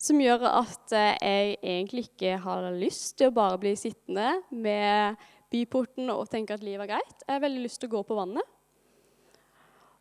som 0.00 0.16
gjør 0.22 0.46
at 0.48 0.92
eh, 0.96 1.18
jeg 1.20 1.58
egentlig 1.60 2.06
ikke 2.06 2.38
har 2.40 2.70
lyst 2.72 3.18
til 3.18 3.28
å 3.28 3.36
bare 3.36 3.60
bli 3.60 3.74
sittende 3.76 4.38
med 4.48 5.20
byporten 5.52 6.10
og 6.12 6.28
tenke 6.30 6.56
at 6.56 6.64
livet 6.64 6.86
er 6.86 6.96
greit. 6.96 7.24
Jeg 7.24 7.34
har 7.34 7.42
veldig 7.44 7.64
lyst 7.64 7.80
til 7.82 7.90
å 7.90 7.96
gå 7.96 8.02
på 8.08 8.18
vannet. 8.18 8.54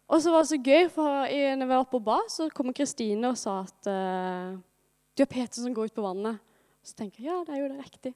Og 0.06 0.22
så 0.22 0.34
var 0.34 0.44
det 0.44 0.52
så 0.52 0.60
gøy, 0.62 0.90
for 0.94 1.26
når 1.26 1.64
jeg 1.64 1.70
var 1.72 1.82
oppe 1.82 1.98
og 1.98 2.06
ba, 2.06 2.20
så 2.30 2.46
kom 2.54 2.70
Kristine 2.76 3.32
og 3.32 3.40
sa 3.42 3.64
at 3.64 3.90
uh, 3.90 4.54
du 5.18 5.24
er 5.26 5.32
Peter 5.32 5.58
som 5.58 5.74
går 5.74 5.90
ut 5.90 5.96
på 5.96 6.06
vannet. 6.06 6.38
Og 6.78 6.92
så 6.92 7.00
tenker 7.00 7.24
jeg 7.24 7.32
ja, 7.32 7.40
det 7.48 7.56
er 7.56 7.64
jo 7.64 7.72
det 7.72 7.88
riktig. 7.88 8.14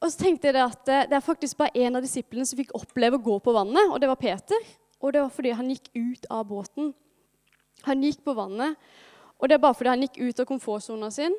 Og 0.00 0.08
så 0.08 0.22
tenkte 0.22 0.48
jeg 0.48 0.60
at 0.62 0.88
uh, 0.88 1.02
det 1.10 1.18
er 1.18 1.24
faktisk 1.24 1.60
bare 1.60 1.76
en 1.84 2.00
av 2.00 2.04
disiplene 2.04 2.48
som 2.48 2.60
fikk 2.60 2.72
oppleve 2.78 3.20
å 3.20 3.24
gå 3.24 3.36
på 3.44 3.56
vannet, 3.56 3.90
og 3.90 4.00
det 4.00 4.08
var 4.08 4.20
Peter. 4.20 4.70
Og 5.04 5.12
det 5.12 5.20
var 5.20 5.34
fordi 5.34 5.52
han 5.52 5.68
gikk 5.74 5.90
ut 5.92 6.30
av 6.32 6.46
båten. 6.48 6.94
Han 7.84 8.04
gikk 8.04 8.22
på 8.24 8.32
vannet. 8.38 8.80
Og 9.36 9.50
det 9.50 9.58
er 9.58 9.60
bare 9.60 9.76
fordi 9.76 9.92
han 9.92 10.06
gikk 10.06 10.16
ut 10.22 10.40
av 10.40 10.48
komfortsona 10.48 11.10
sin. 11.12 11.36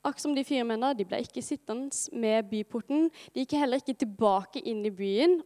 Akkurat 0.00 0.22
som 0.22 0.34
de 0.34 0.44
fire 0.48 0.64
mennene, 0.64 0.96
de 0.96 1.04
ble 1.04 1.20
ikke 1.20 1.44
sittende 1.44 1.92
med 2.16 2.48
byporten. 2.48 3.10
De 3.34 3.42
gikk 3.42 3.58
heller 3.60 3.82
ikke 3.82 3.98
tilbake 4.00 4.62
inn 4.64 4.84
i 4.88 4.94
byen 4.94 5.40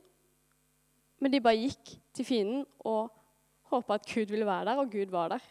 men 1.24 1.32
de 1.32 1.40
bare 1.40 1.56
gikk 1.56 1.94
til 2.12 2.26
fienden 2.28 2.64
og 2.84 3.12
håpa 3.72 3.96
at 3.96 4.08
Gud 4.10 4.28
ville 4.28 4.44
være 4.44 4.66
der, 4.68 4.80
og 4.82 4.90
Gud 4.92 5.12
var 5.12 5.32
der. 5.32 5.46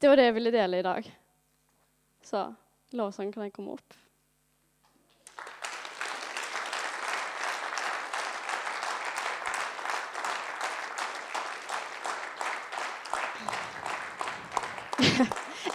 Det 0.00 0.08
var 0.08 0.16
det 0.16 0.24
jeg 0.24 0.34
ville 0.34 0.52
dele 0.54 0.78
i 0.80 0.86
dag. 0.86 1.10
Så 2.24 2.46
lovsangen 2.96 3.34
kan 3.34 3.44
jeg 3.44 3.52
komme 3.52 3.74
opp. 3.76 3.98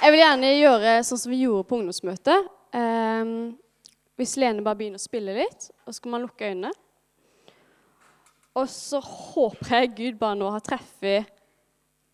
Jeg 0.08 0.14
vil 0.14 0.22
gjerne 0.22 0.50
gjøre 0.56 0.92
sånn 1.04 1.20
som 1.20 1.32
vi 1.34 1.38
gjorde 1.42 1.68
på 1.68 1.78
ungdomsmøtet. 1.82 2.46
Um, 2.72 3.32
hvis 4.16 4.38
Lene 4.40 4.64
bare 4.64 4.80
begynner 4.80 5.02
å 5.02 5.04
spille 5.04 5.34
litt, 5.36 5.66
og 5.84 5.92
så 5.92 6.06
kan 6.06 6.14
man 6.14 6.24
lukke 6.24 6.48
øynene. 6.48 6.70
Og 8.56 8.70
så 8.72 9.02
håper 9.04 9.74
jeg 9.74 9.90
Gud 9.98 10.22
bare 10.22 10.38
nå 10.40 10.48
har 10.54 10.64
treffet 10.64 11.28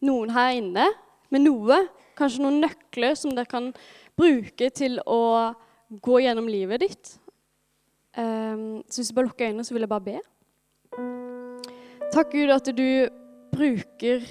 noen 0.01 0.33
her 0.33 0.55
inne 0.57 0.87
med 1.29 1.45
noe. 1.45 1.77
Kanskje 2.17 2.41
noen 2.41 2.57
nøkler 2.63 3.13
som 3.19 3.37
dere 3.37 3.51
kan 3.51 3.69
bruke 4.17 4.71
til 4.73 4.97
å 5.05 5.53
gå 5.93 6.23
gjennom 6.25 6.49
livet 6.49 6.87
ditt. 6.87 7.13
Um, 8.17 8.81
så 8.89 9.03
hvis 9.03 9.13
du 9.13 9.19
bare 9.19 9.29
lukker 9.29 9.51
øynene, 9.51 9.67
så 9.69 9.77
vil 9.77 9.85
jeg 9.85 9.93
bare 9.93 10.07
be. 10.09 10.17
Takk, 12.09 12.33
Gud, 12.33 12.57
at 12.57 12.73
du 12.73 12.89
bruker 13.53 14.25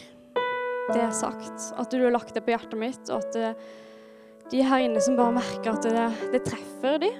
det 0.90 1.02
er 1.02 1.14
sagt. 1.14 1.70
At 1.78 1.92
du 1.92 2.02
har 2.02 2.14
lagt 2.14 2.34
det 2.34 2.42
på 2.44 2.54
hjertet 2.54 2.78
mitt, 2.80 3.10
og 3.12 3.22
at 3.22 4.50
de 4.52 4.62
her 4.66 4.84
inne 4.84 5.00
som 5.00 5.16
bare 5.16 5.36
merker 5.36 5.72
at 5.72 5.86
det, 5.86 6.08
det 6.34 6.42
treffer 6.48 6.98
de. 7.02 7.12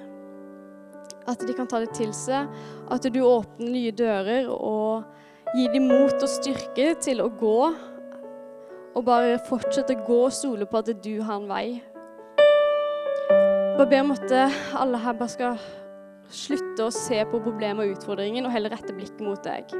At 1.29 1.39
de 1.39 1.55
kan 1.55 1.69
ta 1.71 1.79
det 1.81 1.93
til 1.95 2.11
seg. 2.15 2.51
At 2.91 3.07
du 3.07 3.21
åpner 3.23 3.71
nye 3.71 3.93
dører 3.95 4.49
og 4.51 5.55
gir 5.55 5.71
dem 5.73 5.87
mot 5.89 6.13
og 6.13 6.29
styrke 6.29 6.93
til 7.01 7.23
å 7.23 7.29
gå. 7.39 7.59
Og 8.93 9.05
bare 9.07 9.39
fortsette 9.47 9.95
å 9.95 10.05
gå 10.05 10.19
og 10.27 10.35
stole 10.35 10.67
på 10.69 10.83
at 10.83 10.91
du 11.01 11.15
har 11.23 11.39
en 11.39 11.49
vei. 11.49 11.67
Bare 13.73 13.89
ber 13.89 14.03
om 14.03 14.13
at 14.13 14.35
alle 14.77 14.99
her 15.01 15.15
bare 15.17 15.33
skal 15.33 15.63
slutte 16.33 16.85
å 16.85 16.93
se 16.93 17.17
på 17.29 17.39
problemet 17.41 17.85
og 17.85 17.95
utfordringen, 17.95 18.45
og 18.45 18.53
heller 18.53 18.73
rette 18.73 18.93
blikket 18.93 19.23
mot 19.25 19.41
deg. 19.45 19.73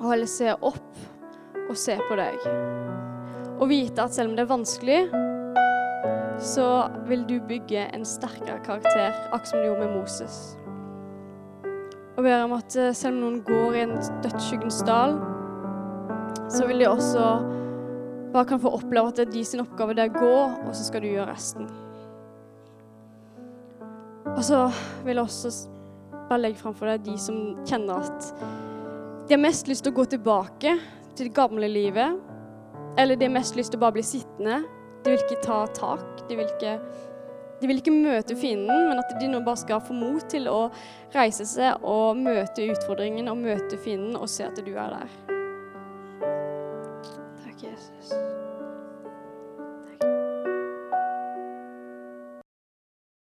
Og 0.00 0.06
heller 0.10 0.28
se 0.28 0.52
opp 0.52 0.92
og 1.70 1.78
se 1.78 1.96
på 2.08 2.18
deg. 2.18 2.46
Og 3.60 3.68
vite 3.70 4.02
at 4.02 4.14
selv 4.16 4.32
om 4.32 4.36
det 4.38 4.44
er 4.44 4.50
vanskelig, 4.50 5.00
så 6.40 6.66
vil 7.08 7.26
du 7.28 7.36
bygge 7.48 7.84
en 7.94 8.06
sterkere 8.08 8.58
karakter, 8.64 9.12
akkurat 9.30 9.48
som 9.48 9.60
du 9.60 9.68
gjorde 9.68 9.86
med 9.86 9.96
Moses. 9.98 10.38
Og 12.16 12.24
ber 12.24 12.44
om 12.44 12.56
at 12.56 12.76
eh, 12.76 12.94
selv 12.96 13.16
om 13.16 13.20
noen 13.22 13.42
går 13.44 13.76
i 13.76 13.82
en 13.84 13.94
dødsskyggens 14.24 14.80
dal, 14.88 15.18
så 16.50 16.66
vil 16.66 16.82
de 16.82 16.88
også 16.88 17.26
bare 18.32 18.46
kan 18.48 18.60
få 18.62 18.72
oppleve 18.78 19.10
at 19.10 19.18
det 19.18 19.26
er 19.28 19.32
de 19.34 19.44
sin 19.44 19.62
oppgave 19.62 19.94
det 19.96 20.06
er 20.06 20.14
å 20.14 20.20
gå, 20.20 20.34
og 20.68 20.72
så 20.74 20.86
skal 20.86 21.04
du 21.04 21.10
gjøre 21.10 21.30
resten. 21.30 21.68
Og 24.30 24.42
så 24.46 24.64
vil 25.04 25.18
jeg 25.18 25.24
også 25.24 25.52
bare 26.30 26.40
legge 26.44 26.60
fram 26.60 26.76
for 26.78 26.90
deg 26.90 27.04
de 27.04 27.16
som 27.20 27.40
kjenner 27.66 28.04
at 28.06 28.32
de 29.26 29.34
har 29.34 29.42
mest 29.42 29.68
lyst 29.70 29.84
til 29.86 29.92
å 29.92 29.98
gå 30.00 30.06
tilbake 30.14 30.76
til 31.20 31.28
det 31.28 31.36
gamle 31.36 31.68
livet, 31.68 32.16
eller 32.98 33.16
de 33.16 33.28
har 33.28 33.34
mest 33.34 33.56
lyst 33.58 33.74
til 33.74 33.80
å 33.80 33.84
bare 33.84 33.98
bli 33.98 34.04
sittende. 34.06 34.62
De 35.04 35.12
vil 35.12 35.20
ikke 35.20 35.42
ta 35.44 35.62
tak. 35.76 36.24
De 36.28 36.36
vil 36.38 36.48
ikke, 36.48 36.76
de 37.60 37.68
vil 37.68 37.82
ikke 37.82 37.92
møte 37.94 38.36
fienden, 38.40 38.88
men 38.88 39.02
at 39.02 39.12
de 39.20 39.28
nå 39.28 39.42
bare 39.44 39.60
skal 39.60 39.82
få 39.84 39.96
mot 39.96 40.24
til 40.32 40.48
å 40.48 40.62
reise 41.14 41.44
seg 41.48 41.84
og 41.84 42.16
møte 42.20 42.70
utfordringen 42.72 43.28
og 43.32 43.44
møte 43.44 43.80
fienden 43.84 44.16
og 44.16 44.32
se 44.32 44.48
at 44.48 44.64
du 44.64 44.72
er 44.72 44.96
der. 44.96 45.39